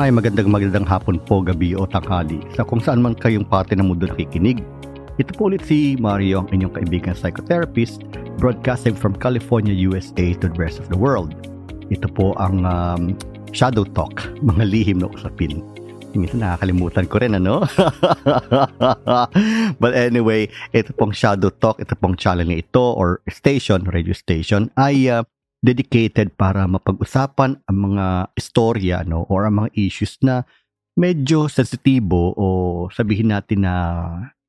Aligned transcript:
Ay 0.00 0.08
magandang 0.08 0.48
magandang 0.48 0.88
hapon 0.88 1.20
po, 1.20 1.44
gabi 1.44 1.76
o 1.76 1.84
tanghali 1.84 2.40
sa 2.56 2.64
kung 2.64 2.80
saan 2.80 3.04
man 3.04 3.12
kayong 3.12 3.44
parte 3.44 3.76
ng 3.76 3.84
mundo 3.84 4.08
nakikinig. 4.08 4.64
Ito 5.20 5.36
po 5.36 5.52
ulit 5.52 5.60
si 5.68 5.92
Mario, 6.00 6.40
ang 6.40 6.48
inyong 6.48 6.72
kaibigan 6.72 7.12
psychotherapist, 7.12 8.00
broadcasting 8.40 8.96
from 8.96 9.12
California, 9.12 9.76
USA 9.76 10.32
to 10.40 10.48
the 10.48 10.56
rest 10.56 10.80
of 10.80 10.88
the 10.88 10.96
world. 10.96 11.36
Ito 11.92 12.08
po 12.16 12.32
ang 12.40 12.64
um, 12.64 13.12
Shadow 13.52 13.84
Talk, 13.84 14.24
mga 14.56 14.72
lihim 14.72 15.04
na 15.04 15.12
usapin. 15.12 15.60
Minsan 16.16 16.48
nakakalimutan 16.48 17.04
ko 17.04 17.20
rin, 17.20 17.36
ano? 17.36 17.68
But 19.84 19.92
anyway, 19.92 20.48
ito 20.72 20.96
pong 20.96 21.12
Shadow 21.12 21.52
Talk, 21.52 21.76
ito 21.76 21.92
pong 22.00 22.16
channel 22.16 22.48
na 22.48 22.64
ito 22.64 22.80
or 22.80 23.20
station, 23.28 23.84
radio 23.84 24.16
station, 24.16 24.72
ay 24.80 25.12
uh, 25.12 25.28
dedicated 25.60 26.32
para 26.40 26.64
mapag-usapan 26.64 27.60
ang 27.68 27.78
mga 27.92 28.32
istorya 28.32 29.04
no 29.04 29.28
or 29.28 29.44
ang 29.44 29.64
mga 29.64 29.70
issues 29.76 30.16
na 30.24 30.48
medyo 30.96 31.46
sensitibo 31.52 32.32
o 32.36 32.46
sabihin 32.88 33.32
natin 33.32 33.68
na 33.68 33.74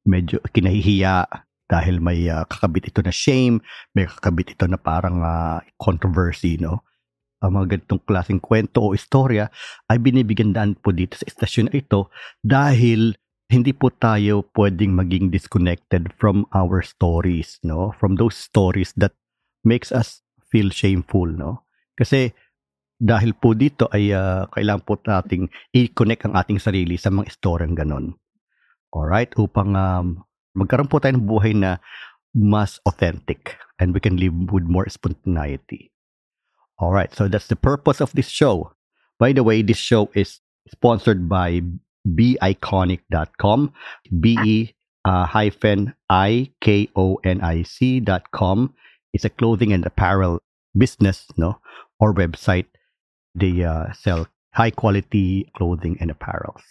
medyo 0.08 0.40
kinahihiya 0.50 1.28
dahil 1.72 2.04
may 2.04 2.28
uh, 2.28 2.44
kakabit 2.52 2.92
ito 2.92 3.00
na 3.00 3.16
shame, 3.16 3.64
may 3.96 4.04
kakabit 4.04 4.60
ito 4.60 4.68
na 4.68 4.76
parang 4.76 5.24
uh, 5.24 5.64
controversy, 5.80 6.60
no? 6.60 6.84
Ang 7.40 7.58
mga 7.58 7.80
ganitong 7.80 8.04
klaseng 8.04 8.44
kwento 8.44 8.84
o 8.84 8.92
istorya 8.92 9.48
ay 9.88 9.98
binibigyan 9.98 10.52
daan 10.52 10.76
po 10.76 10.92
dito 10.92 11.16
sa 11.16 11.26
istasyon 11.26 11.72
na 11.72 11.80
ito 11.80 12.12
dahil 12.44 13.16
hindi 13.48 13.72
po 13.72 13.88
tayo 13.88 14.46
pwedeng 14.54 14.94
maging 14.94 15.32
disconnected 15.32 16.12
from 16.20 16.44
our 16.52 16.84
stories, 16.84 17.56
no? 17.64 17.96
From 17.96 18.20
those 18.20 18.36
stories 18.36 18.92
that 19.00 19.16
makes 19.64 19.96
us 19.96 20.21
feel 20.52 20.70
shameful, 20.70 21.32
no? 21.32 21.66
Kasi 21.96 22.36
dahil 23.02 23.34
po 23.34 23.58
dito 23.58 23.90
ay 23.90 24.14
uh, 24.14 24.46
kailangan 24.54 24.86
po 24.86 24.94
nating 25.02 25.50
i-connect 25.74 26.30
ang 26.30 26.38
ating 26.38 26.62
sarili 26.62 27.02
sa 27.02 27.10
mga 27.10 27.34
istoryang 27.34 27.74
ganon. 27.74 28.14
Alright? 28.94 29.34
Upang 29.40 29.74
um, 29.74 30.22
magkaroon 30.54 30.92
po 30.92 31.02
tayo 31.02 31.18
ng 31.18 31.26
buhay 31.26 31.58
na 31.58 31.82
mas 32.36 32.78
authentic 32.86 33.58
and 33.82 33.98
we 33.98 34.04
can 34.04 34.22
live 34.22 34.36
with 34.54 34.70
more 34.70 34.86
spontaneity. 34.86 35.90
Alright, 36.78 37.18
so 37.18 37.26
that's 37.26 37.50
the 37.50 37.58
purpose 37.58 37.98
of 38.04 38.14
this 38.14 38.30
show. 38.30 38.78
By 39.18 39.34
the 39.34 39.42
way, 39.42 39.66
this 39.66 39.82
show 39.82 40.14
is 40.14 40.42
sponsored 40.70 41.26
by 41.26 41.62
beiconic.com, 42.06 43.74
B-E 44.14 44.74
uh, 45.06 45.26
hyphen 45.26 45.94
I-K-O-N-I-C 46.10 47.78
dot 48.02 48.30
com 48.32 48.74
it's 49.14 49.26
a 49.26 49.32
clothing 49.32 49.72
and 49.72 49.86
apparel 49.86 50.40
business, 50.76 51.28
no, 51.38 51.60
or 52.00 52.14
website. 52.14 52.68
They 53.36 53.64
uh, 53.64 53.94
sell 53.94 54.28
high 54.52 54.72
quality 54.72 55.52
clothing 55.56 55.98
and 56.00 56.12
apparels. 56.12 56.64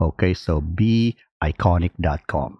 Okay, 0.00 0.34
so 0.34 0.60
beiconic.com. 0.60 2.58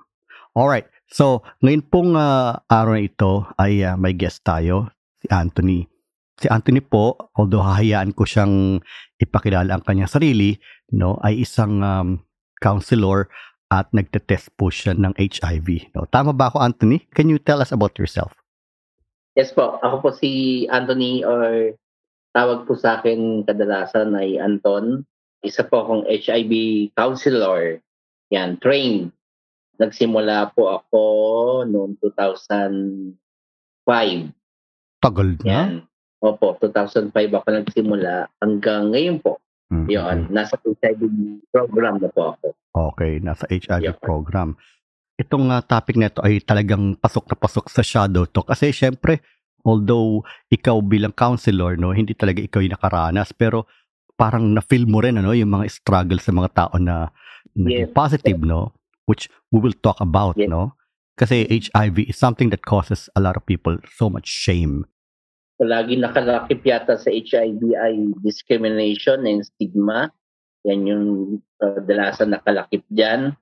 All 0.54 0.68
right. 0.68 0.86
So, 1.10 1.42
ngayon 1.62 1.90
pong 1.90 2.14
uh, 2.14 2.58
araw 2.70 2.94
na 2.94 3.02
ito 3.02 3.42
ay 3.58 3.82
uh, 3.82 3.98
may 3.98 4.14
guest 4.14 4.46
tayo, 4.46 4.94
si 5.18 5.26
Anthony. 5.30 5.90
Si 6.38 6.46
Anthony 6.46 6.78
po, 6.78 7.18
although 7.34 7.66
hahayaan 7.66 8.14
ko 8.14 8.22
siyang 8.22 8.78
ipakilala 9.18 9.74
ang 9.74 9.82
kanyang 9.82 10.10
sarili, 10.10 10.54
no, 10.94 11.18
ay 11.26 11.42
isang 11.42 11.82
um, 11.82 12.22
counselor 12.62 13.26
at 13.70 13.90
nagte-test 13.94 14.50
po 14.58 14.70
siya 14.70 14.94
ng 14.98 15.14
HIV. 15.18 15.94
No? 15.94 16.06
Tama 16.10 16.34
ba 16.34 16.50
ako, 16.50 16.62
Anthony? 16.62 17.06
Can 17.14 17.30
you 17.30 17.38
tell 17.38 17.62
us 17.62 17.70
about 17.70 17.94
yourself? 17.98 18.39
Yes 19.38 19.54
po, 19.54 19.78
ako 19.78 19.96
po 20.02 20.08
si 20.10 20.64
Anthony 20.66 21.22
or 21.22 21.74
tawag 22.34 22.66
po 22.66 22.74
sa 22.74 22.98
akin 22.98 23.46
kadalasan 23.46 24.14
ay 24.18 24.42
Anton. 24.42 25.06
Isa 25.40 25.64
po 25.64 25.86
akong 25.86 26.04
HIV 26.04 26.52
counselor. 26.98 27.78
Yan, 28.34 28.58
trained. 28.60 29.14
Nagsimula 29.80 30.52
po 30.52 30.76
ako 30.76 31.02
noong 31.64 31.96
2005. 32.04 33.16
Tagal 35.00 35.28
na? 35.40 35.46
Yan. 35.48 35.72
Opo, 36.20 36.52
2005 36.60 37.16
ako 37.16 37.48
nagsimula 37.48 38.28
hanggang 38.44 38.92
ngayon 38.92 39.24
po. 39.24 39.40
Mm-hmm. 39.72 39.88
Yun, 39.88 40.16
nasa 40.28 40.60
HIV 40.60 41.00
program 41.48 41.96
na 42.02 42.12
po 42.12 42.36
ako. 42.36 42.52
Okay, 42.70 43.22
nasa 43.24 43.48
HIV 43.48 43.96
Yun. 43.96 44.04
program 44.04 44.48
itong 45.20 45.52
uh, 45.52 45.60
topic 45.60 46.00
na 46.00 46.08
ito 46.08 46.24
ay 46.24 46.40
talagang 46.40 46.96
pasok 46.96 47.28
na 47.28 47.36
pasok 47.36 47.68
sa 47.68 47.84
shadow 47.84 48.24
to 48.24 48.40
kasi 48.40 48.72
syempre 48.72 49.20
although 49.68 50.24
ikaw 50.48 50.80
bilang 50.80 51.12
counselor 51.12 51.76
no 51.76 51.92
hindi 51.92 52.16
talaga 52.16 52.40
ikaw 52.40 52.64
yung 52.64 52.72
nakaranas 52.72 53.36
pero 53.36 53.68
parang 54.16 54.56
na-feel 54.56 54.88
mo 54.88 55.04
rin 55.04 55.20
ano 55.20 55.36
yung 55.36 55.52
mga 55.52 55.68
struggle 55.68 56.20
sa 56.20 56.32
mga 56.32 56.48
tao 56.56 56.76
na, 56.80 57.12
yes. 57.56 57.92
positive 57.92 58.40
no 58.40 58.72
which 59.04 59.28
we 59.52 59.60
will 59.60 59.76
talk 59.84 60.00
about 60.00 60.36
yes. 60.40 60.48
no 60.48 60.72
kasi 61.20 61.44
HIV 61.44 62.08
is 62.08 62.16
something 62.16 62.48
that 62.48 62.64
causes 62.64 63.12
a 63.12 63.20
lot 63.20 63.36
of 63.36 63.44
people 63.44 63.76
so 63.92 64.08
much 64.08 64.24
shame 64.24 64.88
palagi 65.60 66.00
nakalakip 66.00 66.64
yata 66.64 66.96
sa 66.96 67.12
HIV 67.12 67.60
ay 67.76 68.16
discrimination 68.24 69.28
and 69.28 69.44
stigma 69.44 70.08
yan 70.64 70.88
yung 70.88 71.04
uh, 71.60 71.80
dalasan 71.84 72.32
nakalakip 72.32 72.80
diyan 72.88 73.36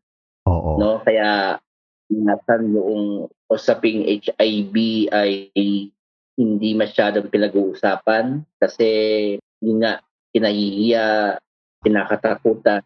Oo. 0.51 0.83
no 0.83 0.99
kaya 1.07 1.63
ingatan 2.09 2.73
yung 2.73 3.29
usaping 3.49 4.05
HIV 4.09 4.75
ay 5.13 5.53
hindi 6.39 6.71
masyadong 6.73 7.29
pinag-uusapan 7.29 8.47
kasi 8.63 8.89
yun 9.59 9.83
nga, 9.83 10.01
kinahihiya, 10.31 11.39
kinakatakutan. 11.83 12.83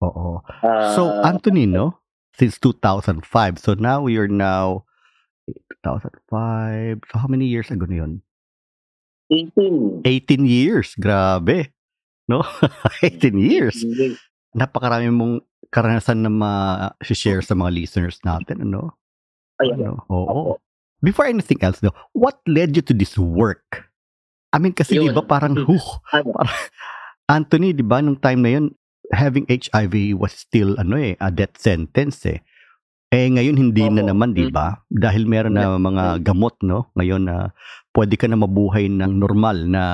Oo. 0.00 0.40
Uh, 0.62 0.94
so, 0.96 1.02
Anthony, 1.20 1.66
no? 1.68 2.00
Since 2.38 2.58
2005. 2.62 3.58
So, 3.58 3.74
now 3.74 4.06
you're 4.06 4.30
now 4.30 4.88
2005. 5.84 7.04
So, 7.10 7.14
how 7.18 7.28
many 7.28 7.46
years 7.50 7.68
ago 7.68 7.84
na 7.84 8.06
yun? 8.06 8.12
18. 9.28 10.08
18 10.08 10.46
years. 10.48 10.96
Grabe. 10.96 11.68
No? 12.30 12.40
18 13.04 13.36
years. 13.36 13.84
Napakarami 14.56 15.12
mong 15.12 15.44
karanasan 15.68 16.24
na 16.24 16.30
ma-share 16.32 17.44
sa 17.44 17.54
mga 17.56 17.70
listeners 17.72 18.18
natin, 18.24 18.64
ano? 18.64 18.96
Ayun. 19.60 19.76
Ano? 19.78 19.92
Oo. 20.08 20.40
Before 20.98 21.30
anything 21.30 21.62
else, 21.62 21.78
though, 21.78 21.94
what 22.10 22.42
led 22.48 22.74
you 22.74 22.82
to 22.82 22.94
this 22.94 23.14
work? 23.14 23.86
I 24.50 24.58
mean, 24.58 24.74
kasi 24.74 24.98
di 24.98 25.12
ba 25.12 25.22
parang, 25.22 25.54
huh, 25.54 25.88
ano? 26.10 26.34
parang, 26.34 26.58
Anthony, 27.38 27.76
di 27.76 27.84
ba, 27.84 28.02
nung 28.02 28.18
time 28.18 28.40
na 28.42 28.50
yun, 28.58 28.66
having 29.12 29.46
HIV 29.46 30.16
was 30.18 30.32
still, 30.34 30.74
ano 30.80 30.96
eh, 30.96 31.14
a 31.20 31.30
death 31.30 31.60
sentence 31.60 32.24
eh. 32.26 32.40
Eh 33.08 33.24
ngayon 33.32 33.56
hindi 33.56 33.88
na 33.88 34.04
naman, 34.04 34.36
'di 34.36 34.52
ba? 34.52 34.84
Dahil 34.92 35.24
meron 35.24 35.56
na 35.56 35.80
mga 35.80 36.20
gamot, 36.20 36.60
no? 36.60 36.92
Ngayon 36.92 37.24
na 37.24 37.36
uh, 37.40 37.46
pwede 37.96 38.20
ka 38.20 38.28
na 38.28 38.36
mabuhay 38.36 38.84
ng 38.92 39.16
normal 39.16 39.64
na 39.64 39.84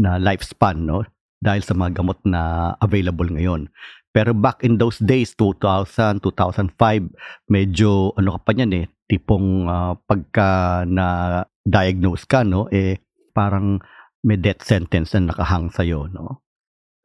na 0.00 0.16
lifespan, 0.16 0.88
no? 0.88 1.04
Dahil 1.36 1.60
sa 1.60 1.76
mga 1.76 2.00
gamot 2.00 2.16
na 2.24 2.72
available 2.80 3.28
ngayon. 3.28 3.68
Pero 4.10 4.34
back 4.34 4.66
in 4.66 4.78
those 4.78 4.98
days, 4.98 5.38
2000, 5.38 6.18
2005, 6.18 7.14
medyo 7.46 8.10
ano 8.18 8.34
ka 8.38 8.40
pa 8.42 8.52
niyan 8.58 8.72
eh, 8.74 8.86
tipong 9.06 9.70
uh, 9.70 9.94
pagka 10.06 10.82
na 10.86 11.40
diagnose 11.62 12.26
ka, 12.26 12.42
no, 12.42 12.66
eh 12.74 12.98
parang 13.30 13.78
may 14.26 14.36
death 14.36 14.66
sentence 14.66 15.14
na 15.14 15.30
nakahang 15.30 15.70
sa'yo, 15.70 16.10
no. 16.10 16.42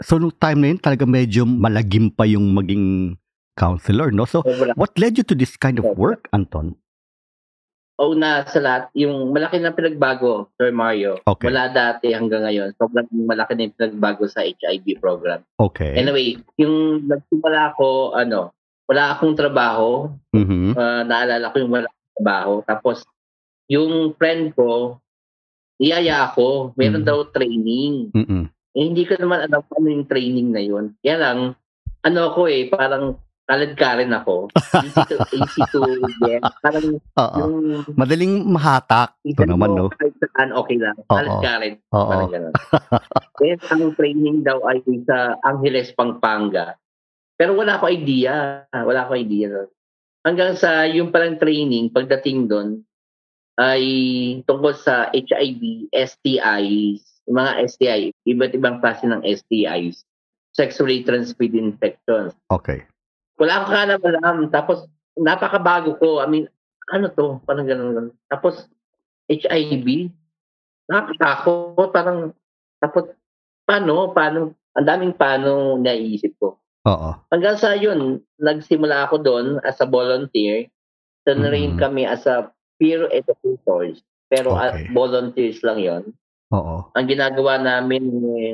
So, 0.03 0.19
nung 0.19 0.35
time 0.35 0.59
na 0.59 0.67
yun, 0.75 0.79
talaga 0.81 1.07
medyo 1.07 1.47
malagim 1.47 2.11
pa 2.11 2.27
yung 2.27 2.51
maging 2.51 3.15
counselor, 3.55 4.11
no? 4.11 4.27
So, 4.27 4.43
what 4.75 4.91
led 4.99 5.15
you 5.15 5.23
to 5.31 5.35
this 5.37 5.55
kind 5.55 5.79
of 5.79 5.87
work, 5.95 6.27
Anton? 6.35 6.75
Una 7.95 8.43
sa 8.43 8.59
lahat, 8.59 8.83
yung 8.91 9.31
malaki 9.31 9.59
na 9.63 9.71
pinagbago, 9.71 10.51
Sir 10.59 10.75
Mario. 10.75 11.23
Okay. 11.23 11.47
Mula 11.47 11.71
dati 11.71 12.11
hanggang 12.11 12.43
ngayon, 12.43 12.75
sobrang 12.75 13.07
malaki 13.11 13.55
na 13.55 13.63
yung 13.67 13.75
pinagbago 13.79 14.23
sa 14.27 14.43
HIV 14.43 14.99
program. 14.99 15.41
Okay. 15.55 15.95
Anyway, 15.95 16.35
yung 16.59 17.07
nagsimula 17.07 17.71
ako, 17.71 18.11
ano, 18.19 18.51
wala 18.85 19.15
akong 19.15 19.35
trabaho. 19.39 20.11
Mm-hmm. 20.35 20.75
Uh, 20.75 21.01
naalala 21.07 21.51
ko 21.55 21.57
yung 21.63 21.71
wala 21.71 21.87
akong 21.87 22.13
trabaho. 22.19 22.53
Tapos, 22.67 22.97
yung 23.71 24.11
friend 24.19 24.51
ko, 24.53 24.99
iyaya 25.79 26.31
ako, 26.31 26.75
meron 26.75 27.01
mm-hmm. 27.01 27.07
daw 27.07 27.31
training. 27.31 28.11
Mm-hmm. 28.11 28.43
Eh, 28.75 28.83
hindi 28.83 29.03
ko 29.07 29.15
naman 29.15 29.47
alam 29.47 29.63
ano 29.63 29.87
yung 29.87 30.07
training 30.07 30.51
na 30.51 30.59
yun. 30.59 30.91
Kaya 30.99 31.15
lang, 31.15 31.39
ano 32.03 32.19
ako 32.27 32.51
eh, 32.51 32.67
parang 32.67 33.15
kalad 33.45 33.73
ka 33.77 33.97
rin 33.97 34.11
ako. 34.11 34.49
Easy 34.81 35.01
to, 35.05 35.15
easy 35.37 35.61
to 35.69 35.79
get. 36.25 36.41
Parang 36.61 36.97
Oo. 36.97 37.37
yung... 37.37 37.55
Madaling 37.93 38.45
mahatak. 38.49 39.17
Ito 39.21 39.45
naman, 39.45 39.77
no? 39.77 39.93
Saan 40.33 40.51
okay 40.53 40.77
lang. 40.81 40.97
Kalad 41.05 41.37
ka 41.41 41.53
rin. 41.61 41.73
Oo. 41.93 42.09
Parang 42.09 42.31
ganun. 42.33 42.53
Yes, 43.43 43.59
ang 43.67 43.91
training 43.99 44.47
daw 44.47 44.63
ay 44.63 44.79
sa 45.03 45.35
Angeles, 45.43 45.91
Pampanga. 45.91 46.79
Pero 47.35 47.51
wala 47.51 47.77
ko 47.83 47.91
idea. 47.91 48.63
Wala 48.71 49.11
ko 49.11 49.19
idea. 49.19 49.67
Hanggang 50.23 50.55
sa 50.55 50.87
yung 50.87 51.11
palang 51.11 51.35
training, 51.35 51.91
pagdating 51.91 52.47
doon, 52.47 52.81
ay 53.59 53.83
tungkol 54.47 54.71
sa 54.71 55.11
HIV, 55.11 55.91
STIs, 55.91 57.27
mga 57.27 57.51
STI, 57.67 58.01
iba't 58.23 58.55
ibang 58.55 58.79
klase 58.79 59.03
ng 59.03 59.19
STIs. 59.27 60.07
sexually 60.55 61.03
transmitted 61.03 61.59
infections. 61.59 62.31
Okay. 62.47 62.87
Wala 63.35 63.53
akong 63.63 63.75
alam 63.75 63.99
alam. 64.01 64.37
Tapos, 64.51 64.87
napakabago 65.19 65.99
ko. 65.99 66.23
I 66.23 66.27
mean, 66.27 66.45
ano 66.91 67.11
to? 67.11 67.43
Parang 67.43 67.67
ganun, 67.67 67.91
ganun. 67.95 68.15
Tapos, 68.31 68.67
HIV. 69.27 70.11
Nakakatakot. 70.87 71.89
Parang, 71.91 72.31
tapos, 72.79 73.11
paano? 73.65 74.13
Paano? 74.13 74.53
Ang 74.75 74.87
daming 74.87 75.15
paano 75.15 75.79
naiisip 75.79 76.35
ko. 76.37 76.59
Oo. 76.85 77.09
Hanggang 77.31 77.57
sa 77.57 77.73
yun, 77.73 78.21
nagsimula 78.37 79.07
ako 79.09 79.15
doon 79.23 79.47
as 79.65 79.79
a 79.81 79.87
volunteer. 79.87 80.67
Tinrain 81.25 81.73
Mhm. 81.75 81.81
kami 81.81 82.03
as 82.05 82.27
a 82.29 82.51
peer 82.77 83.09
educators. 83.09 84.03
Pero 84.29 84.53
ah, 84.53 84.75
Okay. 84.75 84.91
volunteers 84.93 85.63
lang 85.65 85.79
yon. 85.81 86.03
Oo. 86.53 86.91
Ang 86.93 87.05
ginagawa 87.09 87.57
namin, 87.57 88.03
eh, 88.37 88.53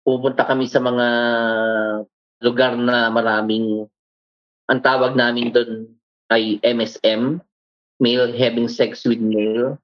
pupunta 0.00 0.48
kami 0.48 0.64
sa 0.70 0.80
mga 0.80 1.06
lugar 2.40 2.72
na 2.80 3.12
maraming, 3.12 3.84
ang 4.70 4.80
tawag 4.80 5.18
namin 5.18 5.50
doon 5.50 5.90
ay 6.30 6.62
MSM, 6.62 7.42
male 7.98 8.30
having 8.38 8.70
sex 8.70 9.02
with 9.02 9.18
male. 9.18 9.74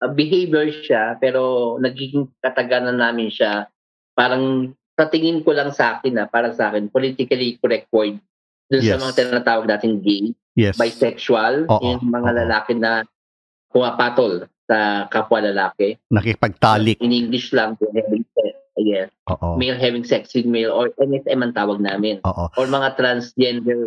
Uh, 0.00 0.08
behavior 0.08 0.72
siya, 0.80 1.20
pero 1.20 1.76
nagiging 1.76 2.24
kataganan 2.40 2.96
namin 2.96 3.28
siya. 3.28 3.68
Parang 4.16 4.72
sa 4.96 5.12
tingin 5.12 5.44
ko 5.44 5.52
lang 5.52 5.68
sa 5.76 6.00
akin, 6.00 6.16
na 6.16 6.24
para 6.24 6.56
sa 6.56 6.72
akin, 6.72 6.88
politically 6.88 7.60
correct 7.60 7.92
word. 7.92 8.16
Doon 8.72 8.80
sa 8.80 8.96
Yes. 8.96 9.02
mga 9.04 9.16
tinatawag 9.20 9.66
natin 9.68 10.00
gay, 10.00 10.32
Yes. 10.56 10.80
bisexual, 10.80 11.68
Oo, 11.68 11.84
yung 11.84 12.08
mga 12.08 12.30
oo. 12.32 12.38
lalaki 12.40 12.72
na 12.80 13.04
pumapatol 13.68 14.48
sa 14.64 15.04
kapwa 15.12 15.44
lalaki. 15.44 16.00
Nakipagtalik. 16.08 16.96
In 17.04 17.12
English 17.12 17.52
lang, 17.52 17.76
having 17.76 18.24
yes, 18.80 19.08
Oo. 19.30 19.60
male 19.60 19.78
having 19.78 20.04
sex 20.04 20.32
with 20.32 20.48
male 20.48 20.72
or 20.72 20.90
MSM 20.96 21.44
ang 21.44 21.54
tawag 21.54 21.78
namin. 21.78 22.24
Oo. 22.24 22.48
Or 22.56 22.66
mga 22.66 22.96
transgender 22.96 23.78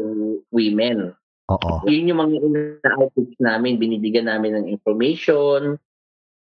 women. 0.54 1.18
Oo. 1.52 1.84
Yun 1.86 2.10
yung 2.14 2.20
mga 2.24 2.36
ina-outreach 2.40 3.36
namin. 3.44 3.82
Binibigyan 3.82 4.32
namin 4.32 4.56
ng 4.56 4.68
information, 4.72 5.76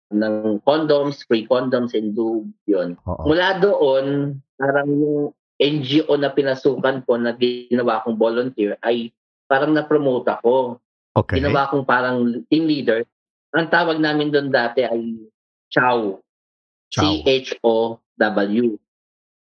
ng 0.09 0.63
condoms, 0.63 1.21
free 1.27 1.45
condoms 1.45 1.94
and 1.94 2.15
lube, 2.15 2.49
yun. 2.65 2.97
Oo. 3.05 3.27
Mula 3.29 3.59
doon, 3.61 4.39
parang 4.57 4.89
yung 4.89 5.19
NGO 5.57 6.13
na 6.17 6.33
pinasukan 6.33 7.05
ko 7.05 7.17
na 7.17 7.33
ginawa 7.33 8.05
kong 8.05 8.17
volunteer 8.17 8.77
ay 8.85 9.09
parang 9.49 9.73
na-promote 9.73 10.29
ako. 10.29 10.77
Okay. 11.17 11.41
Ginawa 11.41 11.69
kong 11.69 11.85
parang 11.85 12.45
team 12.49 12.69
leader. 12.69 13.01
Ang 13.57 13.67
tawag 13.73 13.97
namin 13.97 14.29
doon 14.29 14.53
dati 14.53 14.85
ay 14.85 15.17
CHOW. 15.73 16.21
Ciao. 16.94 17.97
C-H-O-W. 18.18 18.78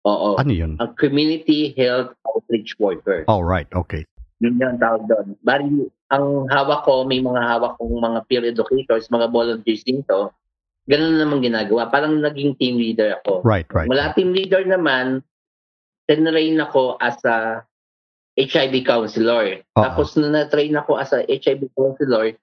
Oo. 0.07 0.29
Ano 0.39 0.53
yun? 0.53 0.77
Ang 0.79 0.93
Community 0.97 1.75
Health 1.77 2.15
Outreach 2.25 2.77
Worker. 2.79 3.25
All 3.27 3.45
right. 3.45 3.69
Okay. 3.75 4.05
Yun 4.39 4.61
yung 4.63 4.79
tawag 4.79 5.05
doon. 5.11 5.35
Bali, 5.43 5.91
ang 6.15 6.47
hawak 6.49 6.87
ko, 6.87 7.03
may 7.03 7.19
mga 7.19 7.43
hawak 7.43 7.75
kong 7.77 7.99
mga 7.99 8.21
peer 8.31 8.45
educators, 8.47 9.11
mga 9.11 9.29
volunteers 9.35 9.83
dito. 9.83 10.33
Ganun 10.89 11.21
naman 11.21 11.45
ginagawa. 11.45 11.91
Parang 11.91 12.17
naging 12.23 12.57
team 12.57 12.79
leader 12.79 13.21
ako. 13.21 13.45
Right, 13.45 13.69
right. 13.75 13.91
Mula 13.91 14.15
team 14.15 14.33
leader 14.33 14.65
naman, 14.65 15.21
tinrain 16.09 16.57
ako 16.63 16.97
as 17.03 17.19
a 17.27 17.67
HIV 18.39 18.87
counselor. 18.87 19.61
Oo. 19.77 19.83
Tapos 19.83 20.15
nung 20.17 20.33
na-train 20.33 20.73
ako 20.79 20.97
as 20.97 21.13
a 21.13 21.27
HIV 21.27 21.75
counselor, 21.75 22.39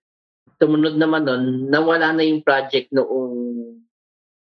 tumunod 0.60 1.00
naman 1.00 1.26
nun, 1.26 1.44
nawala 1.72 2.14
na 2.14 2.22
yung 2.22 2.44
project 2.46 2.92
noong 2.94 3.45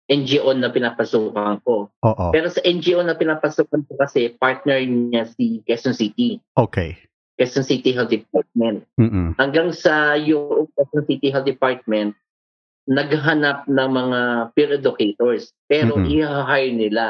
NGO 0.09 0.49
na 0.57 0.73
pinapasukan 0.73 1.61
ko. 1.61 1.93
Oo. 2.01 2.25
Pero 2.33 2.49
sa 2.49 2.59
NGO 2.65 3.05
na 3.05 3.13
pinapasukan 3.13 3.85
ko 3.85 3.91
kasi, 3.95 4.33
partner 4.35 4.81
niya 4.81 5.29
si 5.29 5.61
Quezon 5.63 5.93
City. 5.93 6.41
Okay. 6.57 6.97
Quezon 7.37 7.63
City 7.63 7.93
Health 7.93 8.09
Department. 8.09 8.83
Mm-mm. 8.97 9.37
Hanggang 9.37 9.69
sa 9.69 10.17
yung 10.17 10.67
Quezon 10.73 11.05
City 11.05 11.29
Health 11.29 11.45
Department, 11.45 12.17
naghanap 12.89 13.69
ng 13.69 13.89
mga 13.93 14.19
peer 14.57 14.73
educators. 14.73 15.53
Pero 15.69 16.01
Mhm. 16.01 16.09
i-hire 16.09 16.73
nila, 16.73 17.05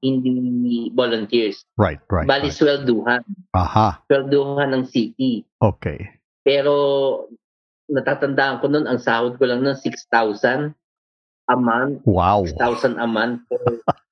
hindi 0.00 0.88
volunteers. 0.96 1.68
Right, 1.76 2.00
right. 2.08 2.24
Bali, 2.24 2.48
right. 2.48 2.56
swelduhan. 2.56 3.22
Aha. 3.52 4.00
Swelduhan 4.08 4.72
ng 4.72 4.84
city. 4.88 5.44
Okay. 5.60 6.16
Pero 6.46 6.72
natatandaan 7.92 8.64
ko 8.64 8.72
noon, 8.72 8.88
ang 8.88 9.00
sahod 9.02 9.36
ko 9.36 9.44
lang 9.44 9.60
noon, 9.60 9.76
6,000 9.76 10.72
a 11.48 11.56
month. 11.56 12.04
Wow. 12.04 12.44
6,000 12.44 13.00
a 13.00 13.08
month 13.08 13.40
for, 13.48 13.60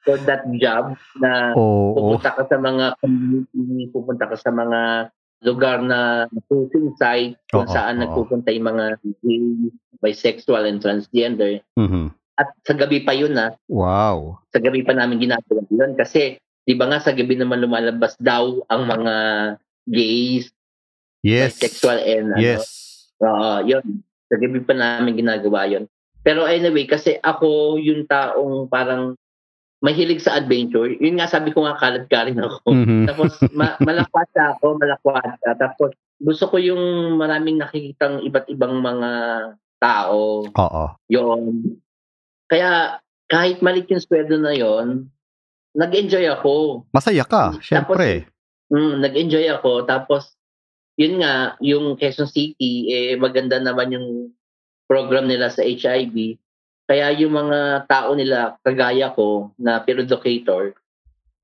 for 0.02 0.16
that 0.24 0.44
job 0.56 0.96
na 1.20 1.52
Oo. 1.52 1.92
pupunta 1.94 2.32
ka 2.32 2.42
sa 2.48 2.56
mga 2.56 2.84
community, 3.00 3.92
pupunta 3.92 4.24
ka 4.28 4.36
sa 4.40 4.50
mga 4.50 4.80
lugar 5.44 5.84
na 5.84 6.24
cruising 6.48 6.96
site 6.96 7.36
kung 7.52 7.68
Oo, 7.68 7.72
saan 7.72 8.00
oo. 8.00 8.02
nagpupunta 8.08 8.48
yung 8.50 8.72
mga 8.72 8.86
gay, 9.20 9.44
bisexual, 10.00 10.64
and 10.64 10.80
transgender. 10.80 11.60
Mhm. 11.76 12.10
At 12.36 12.52
sa 12.64 12.72
gabi 12.76 13.04
pa 13.04 13.12
yun 13.12 13.32
na, 13.36 13.52
Wow. 13.68 14.40
sa 14.52 14.60
gabi 14.60 14.84
pa 14.84 14.92
namin 14.92 15.20
ginagawa 15.20 15.64
yun 15.72 15.92
kasi 15.96 16.36
di 16.66 16.74
ba 16.74 16.88
nga 16.88 17.00
sa 17.00 17.12
gabi 17.16 17.36
naman 17.36 17.60
lumalabas 17.62 18.16
daw 18.20 18.64
ang 18.68 18.82
mga 18.88 19.14
gays, 19.86 20.50
Yes. 21.24 21.56
bisexual, 21.56 22.00
and 22.00 22.32
ano, 22.32 22.40
Yes. 22.40 22.64
Oo, 23.20 23.64
yun. 23.64 24.04
Sa 24.28 24.36
gabi 24.36 24.58
pa 24.60 24.74
namin 24.74 25.16
ginagawa 25.16 25.64
yun. 25.70 25.84
Pero 26.26 26.42
anyway, 26.42 26.90
kasi 26.90 27.22
ako 27.22 27.78
yung 27.78 28.02
taong 28.10 28.66
parang 28.66 29.14
mahilig 29.78 30.18
sa 30.18 30.34
adventure. 30.34 30.90
Yun 30.90 31.22
nga 31.22 31.30
sabi 31.30 31.54
ko 31.54 31.62
nga 31.62 31.78
kalat 31.78 32.10
ka 32.10 32.26
rin 32.26 32.42
ako. 32.42 32.66
Mhm. 32.74 33.06
Tapos 33.06 33.38
ma- 33.54 33.78
malakwat 33.86 34.26
ako, 34.34 34.74
malakwat 34.74 35.38
ka. 35.38 35.54
Tapos 35.54 35.94
gusto 36.18 36.50
ko 36.50 36.58
yung 36.58 37.14
maraming 37.14 37.62
nakikitang 37.62 38.26
iba't 38.26 38.50
ibang 38.50 38.74
mga 38.82 39.10
tao. 39.78 40.42
Oo. 40.50 40.84
Yun. 41.06 41.78
Kaya 42.50 42.98
kahit 43.30 43.62
malit 43.62 43.86
yung 43.86 44.02
sweldo 44.02 44.34
na 44.42 44.50
yon, 44.50 45.06
nag-enjoy 45.78 46.26
ako. 46.26 46.82
Masaya 46.90 47.22
ka, 47.22 47.54
Tapos- 47.54 47.62
syempre. 47.62 48.26
Mm, 48.66 48.98
nag-enjoy 48.98 49.46
ako. 49.46 49.86
Tapos, 49.86 50.34
yun 50.98 51.22
nga, 51.22 51.54
yung 51.62 51.94
Quezon 51.94 52.26
City, 52.26 52.90
eh, 52.90 53.14
maganda 53.14 53.62
naman 53.62 53.94
yung 53.94 54.34
program 54.86 55.26
nila 55.26 55.50
sa 55.50 55.62
HIV. 55.62 56.38
Kaya 56.86 57.10
yung 57.18 57.34
mga 57.34 57.90
tao 57.90 58.14
nila, 58.14 58.54
kagaya 58.62 59.10
ko, 59.10 59.50
na 59.58 59.82
peer 59.82 60.06
educator, 60.06 60.72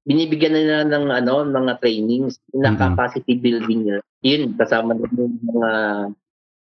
binibigyan 0.06 0.54
na 0.54 0.62
nila 0.62 0.82
ng 0.86 1.06
ano, 1.10 1.42
mga 1.46 1.82
trainings 1.82 2.38
na 2.54 2.74
Mhm. 2.74 2.78
capacity 2.78 3.34
building 3.38 3.80
nila. 3.86 4.00
Yun, 4.22 4.54
kasama 4.54 4.94
na 4.94 5.06
yung 5.10 5.38
mga 5.42 5.70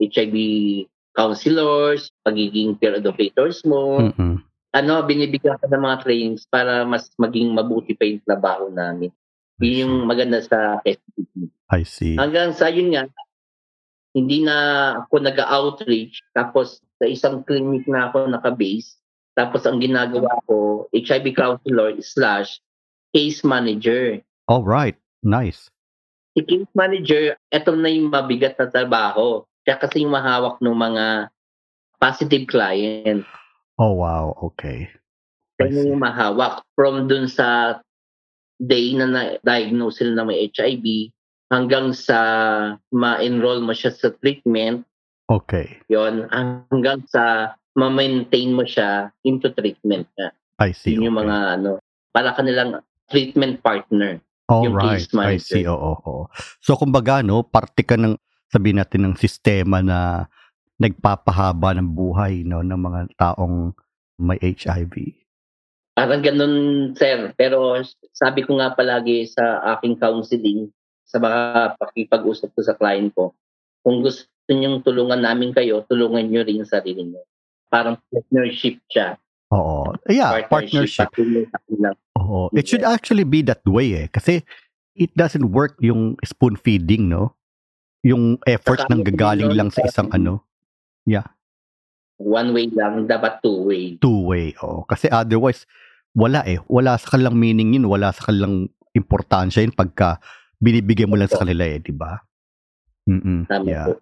HIV 0.03 0.37
counselors, 1.13 2.11
pagiging 2.25 2.79
peer 2.79 2.97
educators 2.97 3.63
mo, 3.67 4.11
Mhm. 4.15 4.43
ano, 4.73 4.93
binibigyan 5.05 5.59
ka 5.59 5.67
ng 5.69 5.83
mga 5.83 5.99
trainings 6.07 6.47
para 6.49 6.87
mas 6.87 7.11
maging 7.19 7.53
mabuti 7.53 7.93
pa 7.99 8.07
yung 8.07 8.23
trabaho 8.25 8.71
namin. 8.73 9.11
Yun 9.63 9.79
yung 9.87 9.95
maganda 10.09 10.43
sa 10.43 10.83
SPP. 10.83 11.51
I 11.71 11.83
see. 11.87 12.19
Hanggang 12.19 12.51
sa 12.57 12.67
yun 12.73 12.91
nga, 12.95 13.07
hindi 14.13 14.45
na 14.45 14.57
ako 15.05 15.25
nag-outreach, 15.25 16.21
tapos 16.37 16.81
sa 17.01 17.07
isang 17.09 17.41
clinic 17.49 17.89
na 17.89 18.13
ako 18.13 18.29
naka-base, 18.29 19.01
tapos 19.33 19.65
ang 19.65 19.81
ginagawa 19.81 20.37
ko, 20.45 20.87
HIV 20.93 21.33
counselor 21.33 21.97
slash 22.05 22.61
case 23.17 23.41
manager. 23.41 24.21
All 24.49 24.65
right. 24.65 24.97
Nice. 25.25 25.73
Si 26.37 26.45
case 26.45 26.69
manager, 26.77 27.37
eto 27.49 27.73
na 27.73 27.89
yung 27.89 28.13
mabigat 28.13 28.57
na 28.61 28.69
trabaho. 28.69 29.45
Siya 29.65 29.81
kasi 29.81 30.05
yung 30.05 30.13
mahawak 30.13 30.61
ng 30.61 30.77
mga 30.77 31.07
positive 31.97 32.45
client. 32.49 33.25
Oh, 33.81 33.97
wow. 33.97 34.37
Okay. 34.53 34.91
See. 35.61 35.89
yung 35.89 36.03
mahawak. 36.03 36.61
From 36.77 37.09
dun 37.09 37.31
sa 37.31 37.81
day 38.61 38.93
na 38.99 39.07
na-diagnose 39.09 40.03
sila 40.03 40.21
na 40.21 40.25
may 40.29 40.51
HIV 40.51 41.13
hanggang 41.53 41.93
sa 41.93 42.19
ma-enroll 42.89 43.61
mo 43.61 43.77
siya 43.77 43.93
sa 43.93 44.09
treatment, 44.25 44.89
Okay. 45.31 45.81
yon 45.89 46.29
hanggang 46.29 47.05
sa 47.09 47.55
ma-maintain 47.73 48.53
mo 48.53 48.69
siya 48.69 49.09
into 49.25 49.49
treatment 49.55 50.05
niya. 50.19 50.29
I 50.61 50.77
see. 50.77 50.93
Yun 50.93 51.09
yung 51.09 51.17
okay. 51.17 51.25
mga 51.29 51.37
ano, 51.57 51.71
para 52.13 52.37
kanilang 52.37 52.85
treatment 53.09 53.65
partner. 53.65 54.21
All 54.53 54.69
yung 54.69 54.77
right. 54.77 55.01
case 55.01 55.09
I 55.13 55.17
manager. 55.17 55.57
see. 55.57 55.65
Oo, 55.65 55.97
oo. 56.05 56.29
So, 56.61 56.77
kumbaga, 56.77 57.25
no, 57.25 57.41
parte 57.47 57.81
ka 57.81 57.97
ng, 57.97 58.19
sabihin 58.53 58.83
natin, 58.83 59.09
ng 59.09 59.17
sistema 59.17 59.81
na 59.81 60.29
nagpapahaba 60.77 61.73
ng 61.81 61.89
buhay, 61.97 62.45
no, 62.45 62.61
ng 62.61 62.77
mga 62.77 63.01
taong 63.17 63.73
may 64.21 64.37
HIV. 64.43 65.17
Parang 65.97 66.21
ganun, 66.21 66.55
sir. 66.93 67.33
Pero 67.41 67.81
sabi 68.13 68.45
ko 68.45 68.61
nga 68.61 68.77
palagi 68.77 69.29
sa 69.33 69.65
aking 69.77 69.97
counseling, 69.97 70.69
sa 71.13 71.21
mga 71.21 71.41
pakipag-usap 71.77 72.49
ko 72.57 72.61
sa 72.65 72.73
client 72.73 73.13
ko, 73.13 73.37
kung 73.85 74.01
gusto 74.01 74.25
niyong 74.49 74.81
tulungan 74.81 75.21
namin 75.21 75.53
kayo, 75.53 75.85
tulungan 75.85 76.25
niyo 76.25 76.41
rin 76.41 76.65
yung 76.65 76.71
sarili 76.71 77.05
niyo. 77.05 77.21
Parang 77.69 78.01
partnership 78.09 78.81
siya. 78.89 79.21
Oo. 79.53 79.93
Yeah, 80.09 80.49
partnership. 80.49 81.13
Kanilang- 81.13 82.01
Oo. 82.17 82.49
It 82.57 82.65
should 82.65 82.85
actually 82.85 83.29
be 83.29 83.45
that 83.45 83.61
way 83.69 83.93
eh. 83.93 84.07
Kasi 84.09 84.41
it 84.97 85.13
doesn't 85.13 85.53
work 85.53 85.77
yung 85.85 86.17
spoon 86.25 86.57
feeding, 86.57 87.13
no? 87.13 87.37
Yung 88.01 88.41
effort 88.49 88.81
Saka 88.81 88.89
nang 88.89 89.05
din 89.05 89.13
gagaling 89.13 89.53
lang 89.53 89.69
sa 89.69 89.85
isang 89.85 90.09
ano, 90.17 90.49
One 92.23 92.55
way 92.55 92.71
lang, 92.71 93.11
dapat 93.11 93.43
two 93.43 93.67
way. 93.67 93.99
two-way. 93.99 94.55
Oo. 94.63 94.87
Kasi 94.87 95.11
otherwise, 95.11 95.67
wala 96.15 96.47
eh. 96.47 96.63
Wala 96.71 96.95
sa 96.95 97.19
kanilang 97.19 97.35
meaning 97.35 97.75
yun. 97.75 97.91
Wala 97.91 98.15
sa 98.15 98.31
kanilang 98.31 98.71
importansya 98.95 99.67
yun 99.67 99.75
pagka 99.75 100.23
binibigay 100.63 101.11
mo 101.11 101.19
lang 101.19 101.27
sa 101.27 101.43
kanila 101.43 101.67
eh, 101.67 101.83
di 101.83 101.91
ba? 101.91 102.23
Mm 103.11 103.51
Tama 103.51 103.67
Yeah. 103.67 103.87
po. 103.91 103.99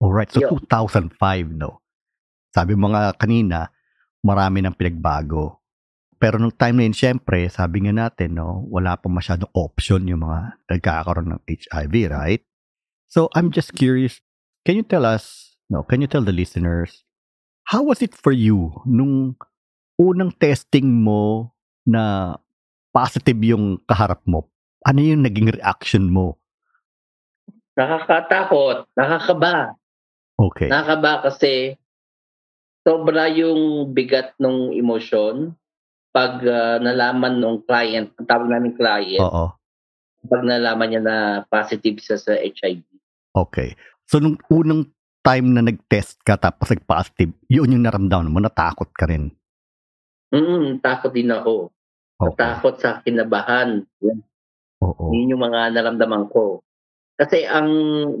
Alright, 0.00 0.30
so 0.32 0.40
Yun. 0.40 0.64
2005, 0.64 1.52
no? 1.52 1.84
Sabi 2.54 2.72
mo 2.78 2.88
nga 2.94 3.12
kanina, 3.12 3.68
marami 4.24 4.64
nang 4.64 4.72
pinagbago. 4.72 5.60
Pero 6.18 6.40
nung 6.40 6.54
time 6.54 6.74
na 6.80 6.84
yun, 6.88 6.96
syempre, 6.96 7.46
sabi 7.46 7.86
nga 7.86 7.94
natin, 7.94 8.38
no, 8.38 8.66
wala 8.70 8.98
pa 8.98 9.06
masyadong 9.06 9.50
option 9.54 10.06
yung 10.10 10.26
mga 10.26 10.58
nagkakaroon 10.66 11.30
ng 11.34 11.42
HIV, 11.46 11.94
right? 12.10 12.42
So, 13.06 13.30
I'm 13.38 13.54
just 13.54 13.74
curious, 13.74 14.18
can 14.66 14.74
you 14.74 14.82
tell 14.82 15.06
us, 15.06 15.54
no, 15.70 15.86
can 15.86 16.02
you 16.02 16.10
tell 16.10 16.26
the 16.26 16.34
listeners, 16.34 17.06
how 17.70 17.86
was 17.86 18.02
it 18.02 18.18
for 18.18 18.34
you 18.34 18.82
nung 18.82 19.38
unang 19.94 20.34
testing 20.38 20.90
mo 20.90 21.54
na 21.86 22.34
positive 22.90 23.38
yung 23.42 23.78
kaharap 23.86 24.22
mo? 24.26 24.50
Ano 24.88 25.04
yung 25.04 25.20
naging 25.20 25.52
reaction 25.52 26.08
mo? 26.08 26.40
Nakakatakot, 27.76 28.88
nakakaba. 28.96 29.76
Okay. 30.40 30.72
Nakakaba 30.72 31.28
kasi 31.28 31.76
sobra 32.80 33.28
yung 33.28 33.92
bigat 33.92 34.32
ng 34.40 34.72
emosyon 34.72 35.52
pag 36.08 36.40
ah, 36.48 36.80
nalaman 36.80 37.36
ng 37.36 37.68
client, 37.68 38.16
ang 38.16 38.26
tawag 38.26 38.48
namin 38.48 38.72
client, 38.72 39.20
Oo. 39.20 39.52
pag 40.24 40.42
nalaman 40.42 40.88
niya 40.88 41.02
na 41.04 41.16
positive 41.52 42.00
siya 42.00 42.16
sa 42.16 42.32
HIV. 42.32 42.80
Okay. 43.36 43.76
So, 44.08 44.18
nung 44.18 44.40
unang 44.48 44.88
time 45.20 45.52
na 45.52 45.60
nag-test 45.60 46.24
ka 46.24 46.40
tapos 46.40 46.72
nag-positive, 46.72 47.36
yun 47.52 47.76
yung 47.76 47.84
naramdaman 47.84 48.32
mo, 48.32 48.40
natakot 48.40 48.88
ka 48.96 49.04
rin. 49.04 49.28
Mm, 50.32 50.80
takot 50.80 51.12
din 51.12 51.28
ako. 51.28 51.68
Okay. 52.18 52.40
Takot 52.40 52.74
sa 52.80 53.04
kinabahan. 53.04 53.84
Oo. 54.84 55.10
yun 55.10 55.34
yung 55.34 55.42
mga 55.42 55.74
naramdaman 55.74 56.30
ko. 56.30 56.62
Kasi 57.18 57.42
ang, 57.42 57.68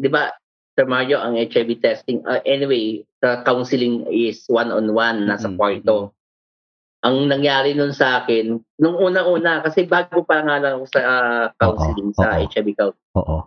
di 0.02 0.10
ba, 0.10 0.30
Sir 0.74 0.86
Mario, 0.86 1.18
ang 1.18 1.34
HIV 1.34 1.82
testing, 1.82 2.22
ah, 2.26 2.38
anyway, 2.46 3.02
sa 3.18 3.42
counseling 3.42 4.06
is 4.10 4.46
one-on-one, 4.46 5.26
nasa 5.26 5.50
Mm, 5.50 5.58
kwarto. 5.58 6.14
Ang 7.02 7.30
nangyari 7.30 7.74
nun 7.74 7.94
sa 7.94 8.22
akin, 8.22 8.58
nung 8.78 8.96
una-una, 8.98 9.62
kasi 9.62 9.86
bago 9.86 10.22
pa 10.26 10.42
nga 10.42 10.58
lang 10.58 10.82
ako 10.82 10.86
sa 10.90 11.00
ah, 11.02 11.46
counseling, 11.58 12.10
sa 12.14 12.38
oo. 12.38 12.46
HIV 12.46 12.68
counseling, 12.74 13.14
Oo. 13.18 13.38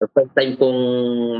the 0.00 0.08
first 0.12 0.32
time 0.36 0.56
kong 0.60 0.80